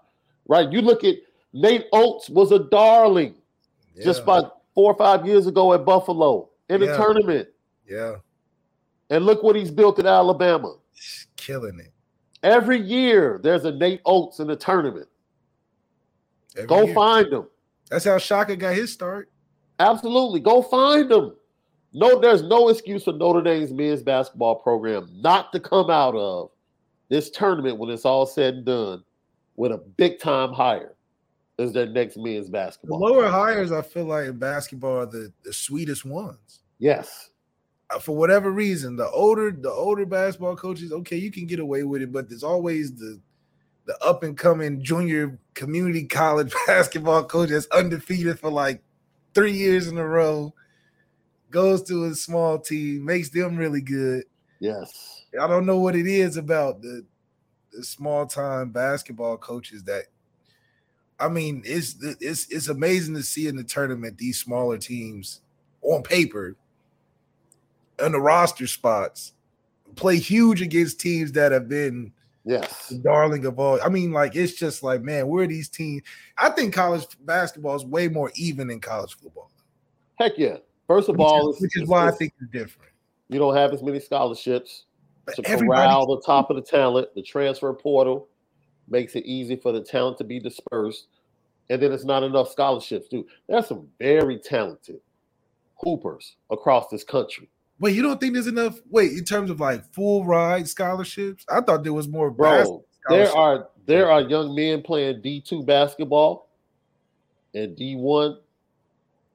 right? 0.48 0.72
You 0.72 0.82
look 0.82 1.04
at 1.04 1.16
Nate 1.54 1.86
Oats 1.94 2.30
was 2.30 2.52
a 2.52 2.60
darling 2.60 3.36
yeah. 3.96 4.04
just 4.04 4.24
about 4.24 4.62
four 4.74 4.92
or 4.92 4.98
five 4.98 5.26
years 5.26 5.48
ago 5.48 5.74
at 5.74 5.86
Buffalo 5.86 6.50
in 6.70 6.82
yeah. 6.82 6.94
a 6.94 6.98
tournament. 6.98 7.48
Yeah. 7.88 8.16
And 9.10 9.26
look 9.26 9.44
what 9.44 9.56
he's 9.56 9.72
built 9.72 10.00
at 10.00 10.06
Alabama. 10.06 10.76
He's 10.94 11.28
killing 11.38 11.80
it. 11.80 11.92
Every 12.44 12.80
year 12.80 13.40
there's 13.44 13.66
a 13.66 13.72
Nate 13.72 14.02
Oats 14.06 14.40
in 14.40 14.48
the 14.48 14.56
tournament. 14.56 15.08
Every 16.56 16.68
Go 16.68 16.84
year. 16.86 16.94
find 16.94 17.32
them. 17.32 17.48
That's 17.89 18.06
how 18.06 18.18
Shaka 18.18 18.56
got 18.56 18.76
his 18.76 18.91
start. 18.91 19.30
Absolutely. 19.80 20.39
Go 20.39 20.62
find 20.62 21.10
them. 21.10 21.36
No, 21.93 22.20
there's 22.20 22.43
no 22.43 22.70
excuse 22.70 23.04
for 23.04 23.14
Notre 23.14 23.41
Dame's 23.41 23.74
men's 23.74 24.02
basketball 24.02 24.56
program 24.56 25.10
not 25.16 25.52
to 25.52 25.60
come 25.60 25.89
out 25.89 26.16
of 26.16 26.52
this 27.10 27.30
tournament 27.30 27.78
when 27.78 27.89
it's 27.89 28.06
all 28.06 28.26
said 28.26 28.54
and 28.56 28.66
done 28.66 29.04
with 29.58 29.74
a 29.74 29.78
big 29.78 30.20
time 30.20 30.54
hire 30.54 30.95
as 31.60 31.74
their 31.74 31.88
next 31.88 32.18
men's 32.18 32.49
basketball. 32.49 32.99
The 32.99 33.06
lower 33.06 33.28
hires, 33.28 33.72
I 33.74 33.82
feel 33.82 34.06
like 34.06 34.28
in 34.28 34.38
basketball 34.38 34.99
are 34.99 35.06
the, 35.06 35.34
the 35.43 35.52
sweetest 35.52 36.06
ones. 36.06 36.62
Yes. 36.80 37.30
Uh, 37.89 37.99
for 37.99 38.16
whatever 38.16 38.52
reason, 38.52 38.95
the 38.95 39.10
older 39.10 39.52
the 39.52 39.70
older 39.70 40.06
basketball 40.06 40.56
coaches, 40.56 40.93
okay, 40.93 41.18
you 41.18 41.30
can 41.30 41.45
get 41.45 41.60
away 41.60 41.84
with 41.84 42.02
it, 42.02 42.12
but 42.14 42.30
there's 42.30 42.43
always 42.43 42.95
the 42.95 43.20
the 43.86 43.98
up 44.04 44.24
and 44.24 44.38
coming 44.38 44.82
junior 44.84 45.40
community 45.54 46.06
college 46.06 46.54
basketball 46.68 47.24
coach 47.24 47.50
that's 47.50 47.68
undefeated 47.68 48.40
for 48.40 48.50
like 48.50 48.82
three 49.34 49.54
years 49.54 49.88
in 49.88 49.98
a 49.98 50.08
row, 50.08 50.54
goes 51.50 51.84
to 51.84 52.06
a 52.06 52.16
small 52.16 52.60
team, 52.60 53.06
makes 53.06 53.30
them 53.30 53.58
really 53.58 53.82
good. 53.82 54.24
Yes. 54.60 55.26
I 55.40 55.48
don't 55.48 55.66
know 55.66 55.80
what 55.80 55.96
it 55.96 56.08
is 56.08 56.38
about 56.38 56.82
the 56.82 57.06
the 57.72 57.84
small 57.84 58.26
time 58.26 58.72
basketball 58.72 59.38
coaches 59.38 59.84
that 59.86 60.04
I 61.20 61.30
mean, 61.30 61.62
it's 61.66 61.96
it's 62.20 62.48
it's 62.50 62.68
amazing 62.68 63.14
to 63.16 63.24
see 63.24 63.48
in 63.48 63.56
the 63.56 63.64
tournament 63.64 64.18
these 64.18 64.40
smaller 64.40 64.78
teams 64.78 65.42
on 65.82 66.02
paper 66.02 66.56
and 68.00 68.14
the 68.14 68.20
roster 68.20 68.66
spots 68.66 69.34
play 69.96 70.18
huge 70.18 70.62
against 70.62 71.00
teams 71.00 71.32
that 71.34 71.52
have 71.52 71.70
been 71.70 72.12
Yes. 72.44 72.89
the 72.89 72.98
darling 72.98 73.46
of 73.46 73.60
all. 73.60 73.80
I 73.84 73.89
mean, 73.89 74.12
like 74.12 74.36
it's 74.36 74.54
just 74.54 74.82
like, 74.82 75.02
man, 75.04 75.28
where 75.28 75.44
are 75.44 75.48
these 75.48 75.70
teams? 75.70 76.02
I 76.38 76.50
think 76.50 76.74
college 76.74 77.06
basketball 77.22 77.76
is 77.76 77.86
way 77.86 78.08
more 78.08 78.32
even 78.36 78.68
than 78.68 78.80
college 78.80 79.16
football. 79.16 79.52
Heck 80.16 80.38
yeah. 80.38 80.58
First 80.88 81.10
of 81.10 81.18
Which 81.18 81.26
all, 81.26 81.54
is, 81.54 81.62
which 81.62 81.78
is 81.78 81.88
why 81.88 82.08
I 82.08 82.12
think 82.12 82.34
it's 82.42 82.52
different. 82.52 82.92
you 83.30 83.39
don't 83.39 83.56
have 83.56 83.74
as 83.74 83.82
many 83.84 84.00
scholarships 84.00 84.86
But 85.26 85.36
to 85.36 85.44
corral 85.44 86.06
the 86.16 86.22
top 86.26 86.50
of 86.50 86.56
the 86.58 86.62
talent. 86.62 87.10
The 87.16 87.22
transfer 87.22 87.72
portal 87.74 88.28
makes 88.89 89.16
it 89.16 89.26
easy 89.26 89.56
for 89.56 89.72
the 89.72 89.82
talent 89.82 90.18
to 90.18 90.24
be 90.24 90.39
dispersed. 90.39 91.08
And 91.70 91.82
then 91.82 91.94
it's 91.94 92.04
not 92.04 92.24
enough 92.24 92.52
scholarships, 92.52 93.08
dude. 93.08 93.26
There's 93.48 93.68
some 93.68 93.88
very 94.00 94.38
talented 94.38 95.00
hoopers 95.78 96.36
across 96.50 96.89
this 96.89 97.04
country. 97.04 97.50
Wait, 97.82 97.96
you 97.96 98.04
don't 98.04 98.20
think 98.20 98.34
there's 98.34 98.46
enough? 98.46 98.80
Wait, 98.92 99.12
in 99.14 99.26
terms 99.26 99.50
of 99.50 99.60
like 99.60 99.84
full 99.92 100.24
ride 100.24 100.70
scholarships, 100.70 101.44
I 101.50 101.62
thought 101.62 101.84
there 101.84 101.94
was 101.94 102.08
more. 102.08 102.30
Bro, 102.30 102.86
there 103.10 103.36
are 103.36 103.70
there 103.88 104.12
are 104.12 104.22
young 104.22 104.54
men 104.54 104.84
playing 104.84 105.24
D2 105.24 105.66
basketball 105.66 106.48
and 107.56 107.76
D1 107.76 108.38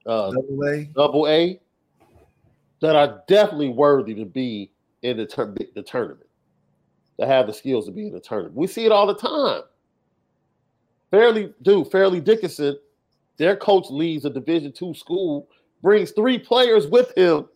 uh, 0.07 0.31
double 0.31 0.65
A. 0.65 0.85
double 0.95 1.27
A 1.27 1.61
that 2.81 2.95
are 2.95 3.21
definitely 3.27 3.71
worthy 3.71 4.15
to 4.15 4.25
be 4.25 4.71
in 5.03 5.17
the, 5.17 5.27
tur- 5.27 5.55
the 5.75 5.83
tournament, 5.83 6.29
that 7.19 7.27
have 7.27 7.49
the 7.49 7.53
skills 7.53 7.87
to 7.87 7.93
be 7.93 8.07
in 8.07 8.13
the 8.13 8.21
tournament. 8.21 8.55
We 8.55 8.69
see 8.69 8.85
it 8.85 8.93
all 8.93 9.09
the 9.09 9.17
time. 9.17 9.63
Fairleigh, 11.11 11.53
dude, 11.63 11.91
Fairleigh 11.91 12.21
Dickinson, 12.21 12.79
their 13.39 13.57
coach 13.57 13.87
leaves 13.91 14.25
a 14.25 14.31
Division 14.31 14.73
two 14.73 14.95
school, 14.95 15.49
brings 15.83 16.13
three 16.13 16.39
players 16.39 16.87
with 16.87 17.13
him, 17.17 17.49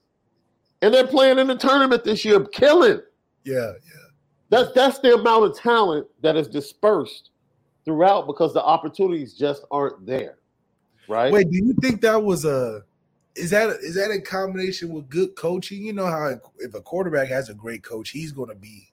and 0.83 0.93
they're 0.93 1.07
playing 1.07 1.39
in 1.39 1.47
the 1.47 1.57
tournament 1.57 2.05
this 2.05 2.25
year, 2.25 2.45
killing. 2.45 3.01
Yeah, 3.45 3.73
yeah. 3.73 4.07
That's 4.49 4.73
that's 4.73 4.99
the 4.99 5.15
amount 5.15 5.45
of 5.45 5.59
talent 5.59 6.07
that 6.23 6.37
is 6.37 6.49
dispersed 6.49 7.31
throughout 7.85 8.27
because 8.27 8.53
the 8.53 8.63
opportunities 8.63 9.35
just 9.35 9.65
aren't 9.71 10.05
there. 10.07 10.39
Right? 11.09 11.33
Wait, 11.33 11.51
do 11.51 11.57
you 11.57 11.75
think 11.81 12.01
that 12.03 12.23
was 12.23 12.45
a? 12.45 12.83
Is 13.37 13.51
that 13.51 13.71
is 13.81 13.95
that 13.95 14.11
a 14.11 14.21
combination 14.21 14.93
with 14.93 15.09
good 15.09 15.37
coaching? 15.37 15.85
You 15.85 15.93
know 15.93 16.07
how 16.07 16.41
if 16.59 16.75
a 16.75 16.81
quarterback 16.81 17.29
has 17.29 17.49
a 17.49 17.55
great 17.55 17.83
coach, 17.83 18.11
he's 18.11 18.33
going 18.33 18.49
to 18.49 18.57
be 18.57 18.91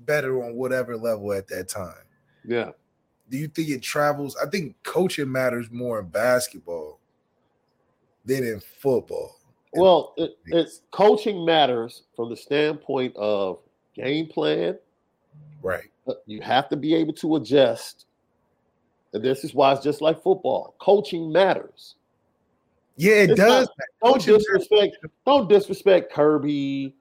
better 0.00 0.42
on 0.42 0.54
whatever 0.54 0.96
level 0.96 1.32
at 1.32 1.48
that 1.48 1.68
time. 1.68 1.94
Yeah. 2.44 2.70
Do 3.30 3.38
you 3.38 3.48
think 3.48 3.68
it 3.68 3.82
travels? 3.82 4.36
I 4.36 4.48
think 4.48 4.76
coaching 4.82 5.30
matters 5.30 5.70
more 5.70 6.00
in 6.00 6.06
basketball 6.08 7.00
than 8.24 8.44
in 8.44 8.60
football. 8.80 9.35
Well, 9.76 10.14
it, 10.16 10.38
it's 10.46 10.82
coaching 10.90 11.44
matters 11.44 12.02
from 12.14 12.30
the 12.30 12.36
standpoint 12.36 13.14
of 13.16 13.58
game 13.94 14.26
plan. 14.26 14.78
Right. 15.62 15.90
Uh, 16.06 16.14
You 16.26 16.40
have 16.42 16.68
to 16.70 16.76
be 16.76 16.94
able 16.94 17.12
to 17.14 17.36
adjust. 17.36 18.06
And 19.12 19.24
this 19.24 19.44
is 19.44 19.54
why 19.54 19.72
it's 19.72 19.82
just 19.82 20.00
like 20.00 20.22
football. 20.22 20.74
Coaching 20.78 21.32
matters. 21.32 21.94
Yeah, 22.96 23.14
it 23.14 23.30
It's 23.30 23.40
does. 23.40 23.68
Don't 24.02 24.14
Coaching 24.14 24.36
disrespect. 24.36 24.96
Don't 25.26 25.48
disrespect 25.48 26.12
Kirby 26.12 26.94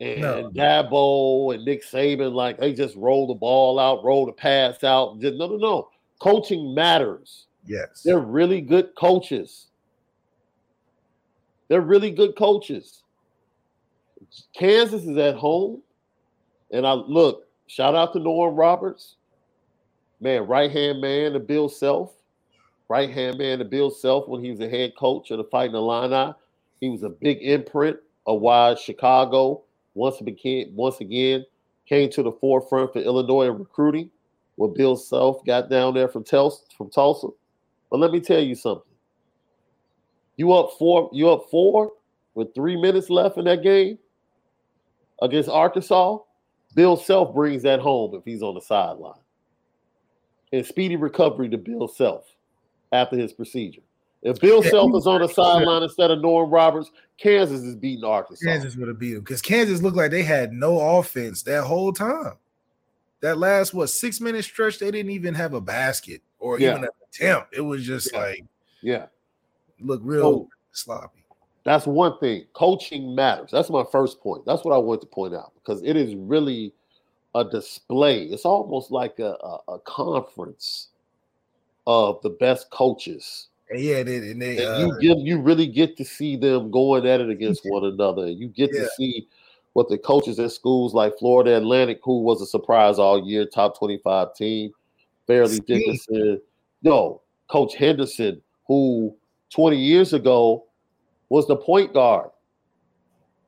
and 0.00 0.20
No. 0.20 0.50
Dabo 0.50 1.54
and 1.54 1.64
Nick 1.64 1.84
Saban 1.84 2.32
like 2.32 2.58
they 2.58 2.72
just 2.72 2.96
roll 2.96 3.26
the 3.26 3.34
ball 3.34 3.78
out, 3.78 4.04
roll 4.04 4.26
the 4.26 4.32
pass 4.32 4.82
out. 4.84 5.20
Just, 5.20 5.36
no, 5.36 5.46
no, 5.46 5.56
no. 5.56 5.88
Coaching 6.20 6.74
matters. 6.74 7.46
Yes. 7.66 8.02
They're 8.04 8.18
really 8.20 8.60
good 8.60 8.94
coaches. 8.96 9.66
They're 11.70 11.80
really 11.80 12.10
good 12.10 12.36
coaches. 12.36 13.04
Kansas 14.54 15.04
is 15.04 15.16
at 15.16 15.36
home. 15.36 15.82
And 16.72 16.86
I 16.86 16.92
look, 16.94 17.46
shout 17.68 17.94
out 17.94 18.12
to 18.12 18.18
Norm 18.18 18.56
Roberts. 18.56 19.16
Man, 20.20 20.46
right 20.46 20.70
hand 20.70 21.00
man 21.00 21.32
to 21.32 21.40
Bill 21.40 21.68
Self. 21.68 22.12
Right 22.88 23.10
hand 23.10 23.38
man 23.38 23.60
to 23.60 23.64
Bill 23.64 23.90
Self 23.90 24.28
when 24.28 24.44
he 24.44 24.50
was 24.50 24.60
a 24.60 24.68
head 24.68 24.94
coach 24.98 25.30
of 25.30 25.38
the 25.38 25.44
Fighting 25.44 25.76
Illini. 25.76 26.34
He 26.80 26.90
was 26.90 27.04
a 27.04 27.08
big 27.08 27.38
imprint 27.42 27.98
of 28.26 28.40
why 28.40 28.74
Chicago 28.74 29.62
once 29.94 30.20
became 30.20 30.74
once 30.74 31.00
again 31.00 31.46
came 31.88 32.10
to 32.10 32.22
the 32.22 32.32
forefront 32.32 32.92
for 32.92 33.00
Illinois 33.00 33.46
in 33.46 33.58
recruiting 33.58 34.10
when 34.56 34.74
Bill 34.74 34.96
Self 34.96 35.44
got 35.44 35.70
down 35.70 35.94
there 35.94 36.08
from 36.08 36.24
Tulsa. 36.24 37.28
But 37.90 38.00
let 38.00 38.12
me 38.12 38.20
tell 38.20 38.40
you 38.40 38.56
something. 38.56 38.89
You 40.40 40.54
up 40.54 40.70
four, 40.78 41.10
you 41.12 41.28
up 41.28 41.50
four 41.50 41.92
with 42.34 42.54
three 42.54 42.80
minutes 42.80 43.10
left 43.10 43.36
in 43.36 43.44
that 43.44 43.62
game 43.62 43.98
against 45.20 45.50
Arkansas. 45.50 46.16
Bill 46.74 46.96
Self 46.96 47.34
brings 47.34 47.62
that 47.64 47.78
home 47.78 48.14
if 48.14 48.24
he's 48.24 48.42
on 48.42 48.54
the 48.54 48.62
sideline. 48.62 49.20
And 50.50 50.64
speedy 50.64 50.96
recovery 50.96 51.50
to 51.50 51.58
Bill 51.58 51.86
Self 51.86 52.24
after 52.90 53.18
his 53.18 53.34
procedure. 53.34 53.82
If 54.22 54.40
Bill 54.40 54.62
Self 54.62 54.96
is 54.96 55.06
on 55.06 55.20
the 55.20 55.28
sideline 55.28 55.82
instead 55.82 56.10
of 56.10 56.22
Norm 56.22 56.48
Roberts, 56.48 56.90
Kansas 57.18 57.60
is 57.60 57.76
beating 57.76 58.04
Arkansas. 58.06 58.42
Kansas 58.42 58.76
would 58.76 58.88
have 58.88 58.98
beat 58.98 59.12
them 59.12 59.20
because 59.20 59.42
Kansas 59.42 59.82
looked 59.82 59.98
like 59.98 60.10
they 60.10 60.22
had 60.22 60.54
no 60.54 60.80
offense 60.80 61.42
that 61.42 61.64
whole 61.64 61.92
time. 61.92 62.32
That 63.20 63.36
last 63.36 63.74
what 63.74 63.88
six 63.88 64.22
minute 64.22 64.46
stretch, 64.46 64.78
they 64.78 64.90
didn't 64.90 65.12
even 65.12 65.34
have 65.34 65.52
a 65.52 65.60
basket 65.60 66.22
or 66.38 66.58
Yeah. 66.58 66.70
even 66.70 66.84
an 66.84 66.90
attempt. 67.06 67.54
It 67.54 67.60
was 67.60 67.84
just 67.84 68.10
Yeah. 68.14 68.18
like 68.18 68.44
Yeah. 68.80 69.06
Look 69.82 70.00
real 70.04 70.24
Oh. 70.26 70.48
sloppy. 70.72 71.24
That's 71.64 71.86
one 71.86 72.18
thing. 72.18 72.46
Coaching 72.54 73.14
matters. 73.14 73.50
That's 73.50 73.68
my 73.70 73.84
first 73.92 74.20
point. 74.20 74.44
That's 74.46 74.64
what 74.64 74.74
I 74.74 74.78
wanted 74.78 75.02
to 75.02 75.06
point 75.08 75.34
out 75.34 75.52
because 75.56 75.82
it 75.82 75.94
is 75.96 76.14
really 76.14 76.72
a 77.34 77.44
display. 77.44 78.24
It's 78.24 78.44
almost 78.46 78.90
like 78.90 79.18
a, 79.18 79.34
a, 79.42 79.58
a 79.74 79.78
conference 79.80 80.88
of 81.86 82.20
the 82.22 82.30
best 82.30 82.70
coaches. 82.70 83.48
And 83.68 83.80
yeah, 83.80 84.02
they, 84.02 84.16
and 84.16 84.40
they 84.40 84.64
And 84.64 84.74
uh, 84.74 84.78
you 84.78 85.00
get 85.00 85.18
you 85.18 85.38
really 85.40 85.66
get 85.66 85.96
to 85.98 86.04
see 86.04 86.36
them 86.36 86.70
going 86.70 87.06
at 87.06 87.20
it 87.20 87.30
against 87.30 87.62
one 87.64 87.84
another. 87.84 88.28
You 88.28 88.48
get 88.48 88.70
Yeah. 88.72 88.82
to 88.82 88.88
see 88.96 89.28
what 89.74 89.88
the 89.88 89.98
coaches 89.98 90.40
at 90.40 90.50
schools 90.52 90.94
like 90.94 91.18
Florida 91.18 91.56
Atlantic, 91.56 92.00
who 92.02 92.22
was 92.22 92.40
a 92.42 92.46
surprise 92.46 92.98
all 92.98 93.24
year, 93.24 93.44
top 93.44 93.78
25 93.78 94.34
team, 94.34 94.72
Fairleigh 95.26 95.48
Steve. 95.56 95.66
Dickinson. 95.66 96.40
No, 96.82 97.20
Coach 97.48 97.74
Henderson, 97.76 98.40
who 98.66 99.14
20 99.50 99.76
years 99.76 100.12
ago 100.12 100.64
was 101.28 101.46
the 101.46 101.56
point 101.56 101.92
guard 101.92 102.30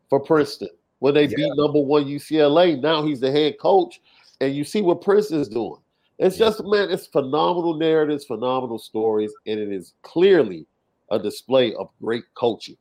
for 0.09 0.21
Princeton 0.21 0.71
when 0.99 1.15
they 1.15 1.27
Yeah. 1.27 1.37
beat 1.37 1.53
number 1.57 1.81
one 1.81 2.07
UCLA. 2.07 2.77
Now 2.77 3.05
he's 3.05 3.21
the 3.21 3.31
head 3.31 3.59
coach, 3.59 4.01
and 4.41 4.55
you 4.55 4.65
see 4.65 4.83
what 4.83 5.01
Princeton's 5.01 5.49
doing. 5.49 5.81
It's 6.19 6.39
Yeah. 6.39 6.47
just 6.47 6.65
man, 6.65 6.91
it's 6.91 7.07
phenomenal 7.07 7.75
narratives, 7.75 8.25
phenomenal 8.25 8.79
stories, 8.79 9.33
and 9.47 9.59
it 9.59 9.73
is 9.73 9.95
clearly 10.03 10.67
a 11.11 11.19
display 11.19 11.75
of 11.75 11.89
great 12.01 12.25
coaching. 12.35 12.77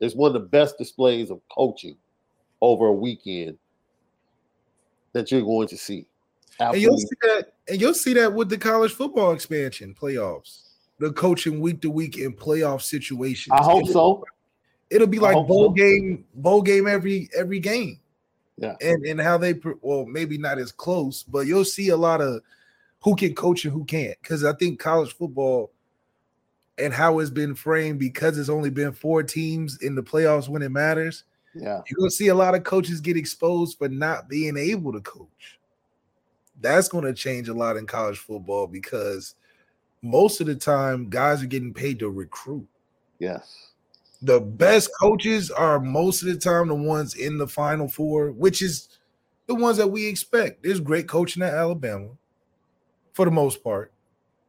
It's 0.00 0.14
one 0.14 0.28
of 0.34 0.34
the 0.40 0.48
best 0.48 0.78
displays 0.78 1.30
of 1.30 1.40
coaching 1.48 1.96
over 2.60 2.86
a 2.86 2.92
weekend 2.92 3.58
that 5.12 5.30
you're 5.32 5.42
going 5.42 5.68
to 5.68 5.76
see. 5.76 6.06
and 6.60 6.76
you'll 6.76 6.98
see 6.98 7.16
that, 7.22 7.52
and 7.68 7.80
you'll 7.80 7.94
see 7.94 8.12
that 8.14 8.32
with 8.32 8.48
the 8.48 8.58
college 8.58 8.92
football 8.92 9.32
expansion 9.32 9.94
playoffs, 9.94 10.67
the 10.98 11.12
coaching 11.12 11.60
week 11.60 11.80
to 11.82 11.90
week 11.90 12.18
in 12.18 12.32
playoff 12.34 12.82
situations. 12.82 13.52
I 13.52 13.62
hope 13.62 13.82
It'll- 13.88 13.92
so. 13.92 14.24
It'll 14.90 15.06
be 15.06 15.18
like 15.18 15.34
bowl 15.34 15.68
so. 15.68 15.70
game, 15.70 16.24
bowl 16.34 16.62
game 16.62 16.86
every 16.86 17.28
every 17.36 17.60
game. 17.60 18.00
Yeah. 18.56 18.74
and 18.80 19.04
and 19.06 19.20
how 19.20 19.38
they 19.38 19.54
well 19.82 20.04
maybe 20.06 20.36
not 20.38 20.58
as 20.58 20.72
close, 20.72 21.22
but 21.22 21.46
you'll 21.46 21.64
see 21.64 21.90
a 21.90 21.96
lot 21.96 22.20
of 22.20 22.40
who 23.00 23.14
can 23.14 23.34
coach 23.34 23.64
and 23.64 23.72
who 23.72 23.84
can't. 23.84 24.16
Because 24.22 24.44
I 24.44 24.52
think 24.54 24.80
college 24.80 25.14
football 25.14 25.70
and 26.78 26.92
how 26.92 27.18
it's 27.18 27.30
been 27.30 27.54
framed 27.54 27.98
because 28.00 28.38
it's 28.38 28.48
only 28.48 28.70
been 28.70 28.92
four 28.92 29.22
teams 29.22 29.78
in 29.82 29.94
the 29.94 30.02
playoffs 30.02 30.48
when 30.48 30.62
it 30.62 30.70
matters. 30.70 31.24
Yeah. 31.54 31.82
You're 31.88 31.98
gonna 31.98 32.10
see 32.10 32.28
a 32.28 32.34
lot 32.34 32.54
of 32.54 32.64
coaches 32.64 33.00
get 33.00 33.16
exposed 33.16 33.76
for 33.78 33.88
not 33.88 34.28
being 34.28 34.56
able 34.56 34.92
to 34.92 35.00
coach. 35.00 35.58
That's 36.60 36.88
gonna 36.88 37.12
change 37.14 37.48
a 37.48 37.54
lot 37.54 37.76
in 37.76 37.86
college 37.86 38.18
football 38.18 38.66
because 38.66 39.34
most 40.02 40.40
of 40.40 40.46
the 40.46 40.54
time 40.54 41.08
guys 41.08 41.42
are 41.42 41.46
getting 41.46 41.74
paid 41.74 41.98
to 41.98 42.10
recruit. 42.10 42.66
Yes. 43.18 43.72
The 44.22 44.40
best 44.40 44.90
coaches 45.00 45.50
are 45.50 45.78
most 45.78 46.22
of 46.22 46.28
the 46.28 46.36
time 46.36 46.68
the 46.68 46.74
ones 46.74 47.14
in 47.14 47.38
the 47.38 47.46
final 47.46 47.88
four, 47.88 48.32
which 48.32 48.62
is 48.62 48.88
the 49.46 49.54
ones 49.54 49.76
that 49.78 49.88
we 49.88 50.06
expect. 50.06 50.62
There's 50.62 50.80
great 50.80 51.08
coaching 51.08 51.42
at 51.42 51.54
Alabama 51.54 52.10
for 53.14 53.24
the 53.24 53.30
most 53.30 53.64
part. 53.64 53.92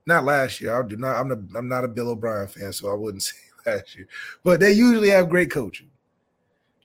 Not 0.06 0.26
last 0.26 0.62
year. 0.62 0.80
I 0.80 0.88
do 0.88 0.98
not. 0.98 1.18
I'm, 1.18 1.32
a, 1.32 1.58
I'm 1.58 1.68
not 1.68 1.84
a 1.84 1.88
Bill 1.88 2.10
O'Brien 2.10 2.48
fan, 2.48 2.74
so 2.74 2.92
I 2.92 2.96
wouldn't 2.96 3.24
say 3.24 3.38
last 3.66 3.96
year. 3.96 4.08
But 4.44 4.60
they 4.60 4.72
usually 4.72 5.10
have 5.10 5.30
great 5.30 5.52
coaching. 5.52 5.90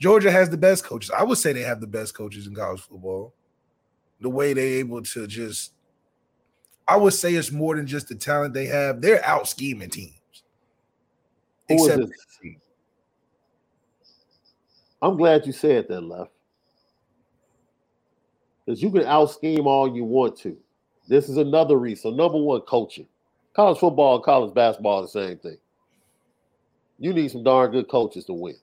Georgia 0.01 0.31
has 0.31 0.51
the 0.51 0.57
best 0.57 0.85
coaches. 0.85 1.11
I 1.11 1.23
would 1.23 1.39
say 1.39 1.53
they 1.53 1.63
have 1.63 1.81
the 1.81 1.87
best 1.87 2.15
coaches 2.15 2.47
in 2.47 2.55
college 2.55 2.81
football. 2.81 3.33
The 4.21 4.29
way 4.29 4.53
they're 4.53 4.79
able 4.79 5.03
to 5.03 5.27
just, 5.27 5.73
I 6.87 6.97
would 6.97 7.15
say 7.15 7.35
it's 7.35 7.51
more 7.51 7.77
than 7.77 7.87
just 7.87 8.09
the 8.09 8.15
talent 8.15 8.55
they 8.55 8.67
have. 8.67 9.01
They're 9.01 9.25
out 9.25 9.49
scheming 9.49 9.91
teams. 9.91 10.13
Who 11.69 11.87
Except? 11.87 12.13
I'm 15.01 15.17
glad 15.17 15.47
you 15.47 15.53
said 15.53 15.87
that, 15.89 16.01
left. 16.01 16.31
Because 18.65 18.83
you 18.83 18.91
can 18.91 19.05
out 19.05 19.31
scheme 19.31 19.67
all 19.67 19.95
you 19.95 20.05
want 20.05 20.39
to. 20.39 20.57
This 21.07 21.29
is 21.29 21.37
another 21.37 21.77
reason. 21.77 22.17
Number 22.17 22.39
one, 22.39 22.63
coaching. 22.63 23.07
College 23.55 23.79
football, 23.79 24.17
and 24.17 24.25
college 24.25 24.55
basketball, 24.55 25.03
the 25.03 25.09
same 25.09 25.37
thing. 25.39 25.59
You 26.99 27.13
need 27.13 27.31
some 27.31 27.45
darn 27.45 27.71
good 27.71 27.89
coaches 27.89 28.25
to 28.27 28.33
win. 28.33 28.57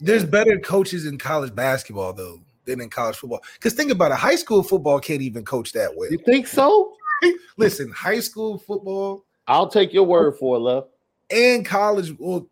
There's 0.00 0.24
better 0.24 0.58
coaches 0.58 1.06
in 1.06 1.18
college 1.18 1.54
basketball 1.54 2.12
though 2.12 2.40
than 2.64 2.80
in 2.80 2.90
college 2.90 3.16
football. 3.16 3.42
Because 3.54 3.72
think 3.74 3.90
about 3.90 4.10
it, 4.10 4.16
high 4.16 4.34
school 4.34 4.62
football 4.62 4.98
can't 4.98 5.22
even 5.22 5.44
coach 5.44 5.72
that 5.72 5.94
well. 5.96 6.10
You 6.10 6.18
think 6.26 6.46
so? 6.46 6.96
Listen, 7.56 7.90
high 7.90 8.20
school 8.20 8.58
football. 8.58 9.24
I'll 9.46 9.68
take 9.68 9.92
your 9.92 10.04
word 10.04 10.36
for 10.38 10.56
it, 10.56 10.60
left. 10.60 10.88
And 11.30 11.64
college, 11.64 12.14
well, 12.18 12.48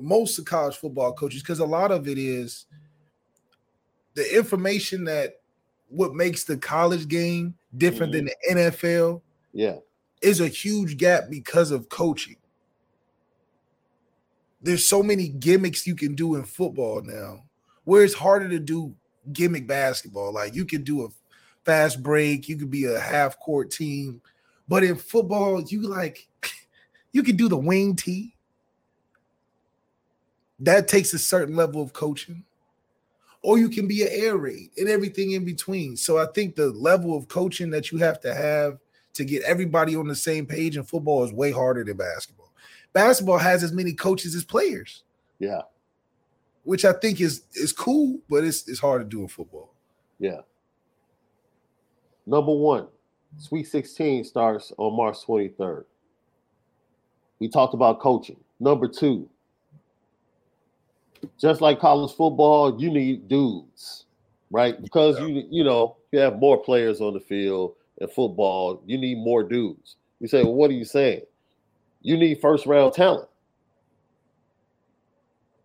most 0.00 0.38
of 0.38 0.44
college 0.44 0.76
football 0.76 1.12
coaches, 1.12 1.42
because 1.42 1.60
a 1.60 1.66
lot 1.66 1.90
of 1.90 2.08
it 2.08 2.18
is 2.18 2.66
the 4.14 4.36
information 4.36 5.04
that 5.04 5.40
what 5.88 6.14
makes 6.14 6.44
the 6.44 6.56
college 6.56 7.08
game 7.08 7.54
different 7.76 8.12
mm-hmm. 8.12 8.26
than 8.26 8.56
the 8.56 8.70
NFL. 8.70 9.20
Yeah. 9.52 9.76
Is 10.20 10.40
a 10.40 10.48
huge 10.48 10.96
gap 10.96 11.24
because 11.30 11.70
of 11.70 11.88
coaching. 11.88 12.36
There's 14.60 14.84
so 14.84 15.02
many 15.02 15.28
gimmicks 15.28 15.86
you 15.86 15.94
can 15.94 16.16
do 16.16 16.34
in 16.34 16.42
football 16.42 17.02
now, 17.02 17.44
where 17.84 18.02
it's 18.02 18.14
harder 18.14 18.48
to 18.48 18.58
do 18.58 18.94
gimmick 19.32 19.68
basketball. 19.68 20.32
Like 20.32 20.56
you 20.56 20.64
can 20.64 20.82
do 20.82 21.04
a 21.04 21.08
fast 21.68 22.02
break, 22.02 22.48
you 22.48 22.56
could 22.56 22.70
be 22.70 22.86
a 22.86 22.98
half 22.98 23.38
court 23.38 23.70
team, 23.70 24.22
but 24.68 24.82
in 24.82 24.96
football, 24.96 25.60
you 25.62 25.82
like 25.82 26.26
you 27.12 27.22
can 27.22 27.36
do 27.36 27.48
the 27.48 27.56
wing 27.56 27.94
tee. 27.94 28.34
That 30.60 30.88
takes 30.88 31.12
a 31.12 31.18
certain 31.18 31.54
level 31.54 31.82
of 31.82 31.92
coaching. 31.92 32.44
Or 33.42 33.58
you 33.58 33.68
can 33.68 33.86
be 33.86 34.02
an 34.02 34.08
air 34.10 34.36
raid 34.36 34.70
and 34.76 34.88
everything 34.88 35.32
in 35.32 35.44
between. 35.44 35.96
So 35.96 36.18
I 36.18 36.26
think 36.34 36.56
the 36.56 36.70
level 36.70 37.16
of 37.16 37.28
coaching 37.28 37.70
that 37.70 37.92
you 37.92 37.98
have 37.98 38.18
to 38.20 38.34
have 38.34 38.78
to 39.14 39.24
get 39.24 39.44
everybody 39.44 39.94
on 39.94 40.08
the 40.08 40.16
same 40.16 40.44
page 40.44 40.76
in 40.76 40.82
football 40.82 41.22
is 41.22 41.32
way 41.32 41.52
harder 41.52 41.84
than 41.84 41.96
basketball. 41.96 42.52
Basketball 42.92 43.38
has 43.38 43.62
as 43.62 43.72
many 43.72 43.92
coaches 43.92 44.34
as 44.34 44.44
players. 44.44 45.04
Yeah 45.38 45.62
which 46.68 46.84
I 46.84 46.92
think 46.92 47.18
is 47.22 47.44
is 47.54 47.72
cool, 47.72 48.20
but 48.28 48.44
it's 48.44 48.68
it's 48.68 48.78
hard 48.78 49.00
to 49.00 49.08
do 49.08 49.22
in 49.22 49.28
football. 49.28 49.72
Yeah. 50.18 50.40
Number 52.28 52.52
one, 52.52 52.86
Sweet 53.38 53.66
16 53.66 54.24
starts 54.24 54.70
on 54.76 54.94
March 54.94 55.16
23rd. 55.26 55.84
We 57.38 57.48
talked 57.48 57.72
about 57.72 58.00
coaching. 58.00 58.36
Number 58.60 58.86
two, 58.86 59.30
just 61.40 61.62
like 61.62 61.80
college 61.80 62.14
football, 62.14 62.78
you 62.78 62.90
need 62.90 63.28
dudes, 63.28 64.04
right? 64.50 64.80
Because 64.80 65.18
yeah. 65.18 65.26
you 65.26 65.44
you 65.50 65.64
know 65.64 65.96
you 66.12 66.18
have 66.18 66.38
more 66.38 66.62
players 66.62 67.00
on 67.00 67.14
the 67.14 67.20
field 67.20 67.76
in 67.98 68.08
football, 68.08 68.82
you 68.84 68.98
need 68.98 69.16
more 69.18 69.42
dudes. 69.42 69.96
You 70.20 70.28
say, 70.28 70.42
well, 70.42 70.54
what 70.54 70.70
are 70.70 70.74
you 70.74 70.84
saying? 70.84 71.22
You 72.02 72.18
need 72.18 72.40
first 72.42 72.66
round 72.66 72.92
talent. 72.92 73.28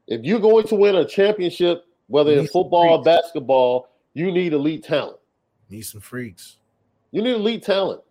If 0.07 0.23
you're 0.23 0.39
going 0.39 0.67
to 0.67 0.75
win 0.75 0.95
a 0.95 1.05
championship, 1.05 1.85
whether 2.07 2.31
in 2.31 2.47
football 2.47 2.89
or 2.89 3.03
basketball, 3.03 3.89
you 4.13 4.31
need 4.31 4.53
elite 4.53 4.83
talent. 4.83 5.17
Need 5.73 5.81
some 5.81 6.01
freaks. 6.01 6.59
You 7.09 7.23
need 7.23 7.33
elite 7.33 7.63
talent. 7.63 8.01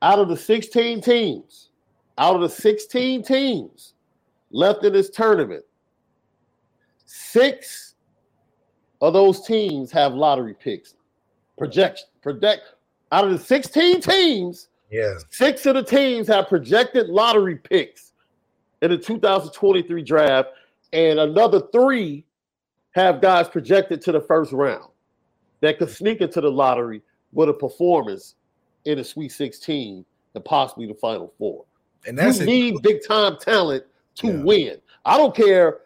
Out 0.00 0.18
of 0.18 0.30
the 0.30 0.36
16 0.36 1.02
teams, 1.02 1.68
out 2.16 2.34
of 2.34 2.40
the 2.40 2.48
16 2.48 3.22
teams 3.22 3.92
left 4.50 4.82
in 4.82 4.94
this 4.94 5.10
tournament, 5.10 5.62
six 7.04 7.96
of 9.02 9.12
those 9.12 9.46
teams 9.46 9.92
have 9.92 10.14
lottery 10.14 10.54
picks. 10.54 10.94
Projection, 11.58 12.08
project 12.22 12.62
out 13.12 13.26
of 13.26 13.30
the 13.30 13.44
16 13.44 14.00
teams, 14.00 14.68
yeah, 14.90 15.18
six 15.28 15.66
of 15.66 15.74
the 15.74 15.82
teams 15.82 16.26
have 16.28 16.48
projected 16.48 17.08
lottery 17.10 17.56
picks 17.56 18.12
in 18.80 18.90
the 18.90 18.96
2023 18.96 20.02
draft 20.02 20.48
and 20.94 21.18
another 21.18 21.60
three 21.72 22.24
have 22.92 23.20
guys 23.20 23.50
projected 23.50 24.00
to 24.00 24.12
the 24.12 24.20
first 24.22 24.52
round 24.52 24.88
that 25.60 25.78
could 25.78 25.90
sneak 25.90 26.20
into 26.20 26.40
the 26.40 26.50
lottery 26.50 27.02
with 27.32 27.48
a 27.48 27.54
performance 27.54 28.34
in 28.84 28.98
the 28.98 29.04
Sweet 29.04 29.30
16 29.32 30.04
and 30.34 30.44
possibly 30.44 30.86
the 30.86 30.94
Final 30.94 31.32
Four. 31.38 31.64
And 32.06 32.18
that's 32.18 32.40
you 32.40 32.46
need 32.46 32.82
big 32.82 33.06
time 33.06 33.36
talent 33.40 33.84
to 34.16 34.28
yeah. 34.28 34.42
win. 34.42 34.76
I 35.04 35.16
don't 35.16 35.34
care 35.34 35.80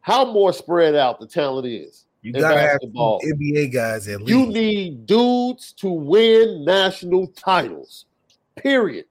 how 0.00 0.24
more 0.24 0.52
spread 0.52 0.94
out 0.94 1.20
the 1.20 1.26
talent 1.26 1.66
is. 1.66 2.06
You 2.22 2.32
gotta 2.32 2.60
have 2.60 2.80
NBA 2.82 3.72
guys 3.72 4.06
at 4.08 4.20
least. 4.20 4.30
You 4.30 4.46
need 4.46 5.06
dudes 5.06 5.72
to 5.74 5.88
win 5.88 6.64
national 6.64 7.28
titles. 7.28 8.06
Period. 8.56 9.06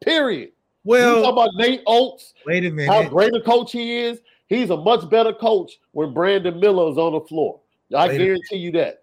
Period. 0.00 0.52
Well, 0.84 1.16
you 1.16 1.22
talk 1.22 1.32
about 1.32 1.50
Nate 1.56 1.82
Oats. 1.86 2.34
Wait 2.46 2.64
a 2.64 2.70
minute. 2.70 2.92
How 2.92 3.08
great 3.08 3.34
a 3.34 3.40
coach 3.40 3.72
he 3.72 3.98
is. 3.98 4.20
He's 4.46 4.70
a 4.70 4.76
much 4.76 5.08
better 5.10 5.32
coach 5.32 5.78
when 5.92 6.14
Brandon 6.14 6.58
Miller 6.58 6.90
is 6.90 6.98
on 6.98 7.12
the 7.12 7.20
floor. 7.20 7.59
I 7.96 8.08
wait 8.08 8.18
guarantee 8.18 8.56
you 8.56 8.72
that. 8.72 9.02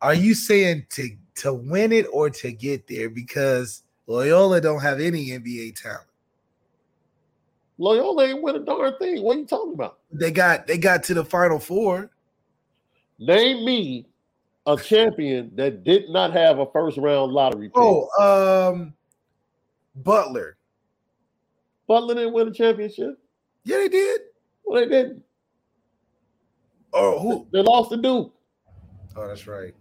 Are 0.00 0.14
you 0.14 0.34
saying 0.34 0.86
to 0.90 1.10
to 1.36 1.52
win 1.52 1.92
it 1.92 2.06
or 2.12 2.30
to 2.30 2.52
get 2.52 2.86
there? 2.86 3.10
Because 3.10 3.82
Loyola 4.06 4.60
don't 4.60 4.80
have 4.80 5.00
any 5.00 5.28
NBA 5.28 5.80
talent. 5.80 6.06
Loyola 7.78 8.26
ain't 8.26 8.42
win 8.42 8.56
a 8.56 8.60
darn 8.60 8.96
thing. 8.98 9.22
What 9.22 9.36
are 9.36 9.40
you 9.40 9.46
talking 9.46 9.74
about? 9.74 9.98
They 10.12 10.30
got 10.30 10.66
they 10.66 10.78
got 10.78 11.02
to 11.04 11.14
the 11.14 11.24
final 11.24 11.58
four. 11.58 12.10
Name 13.18 13.64
me 13.64 14.06
a 14.66 14.76
champion 14.76 15.50
that 15.54 15.82
did 15.82 16.10
not 16.10 16.32
have 16.32 16.58
a 16.58 16.66
first 16.66 16.98
round 16.98 17.32
lottery 17.32 17.68
pick. 17.68 17.76
Oh, 17.76 18.70
um, 18.70 18.94
Butler. 19.96 20.56
Butler 21.86 22.14
didn't 22.14 22.34
win 22.34 22.48
a 22.48 22.52
championship. 22.52 23.18
Yeah, 23.64 23.78
they 23.78 23.88
did. 23.88 24.20
Well, 24.64 24.80
they 24.80 24.88
didn't. 24.88 25.22
Oh, 26.92 27.18
who? 27.18 27.46
They 27.52 27.60
lost 27.62 27.90
to 27.90 27.96
Duke. 27.96 28.34
Oh, 29.16 29.28
that's 29.28 29.46
right. 29.46 29.74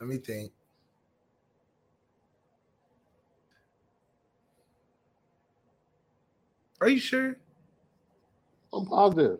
Let 0.00 0.08
me 0.08 0.16
think. 0.18 0.52
Are 6.80 6.88
you 6.88 6.98
sure? 6.98 7.36
I'm 8.72 8.86
positive. 8.86 9.38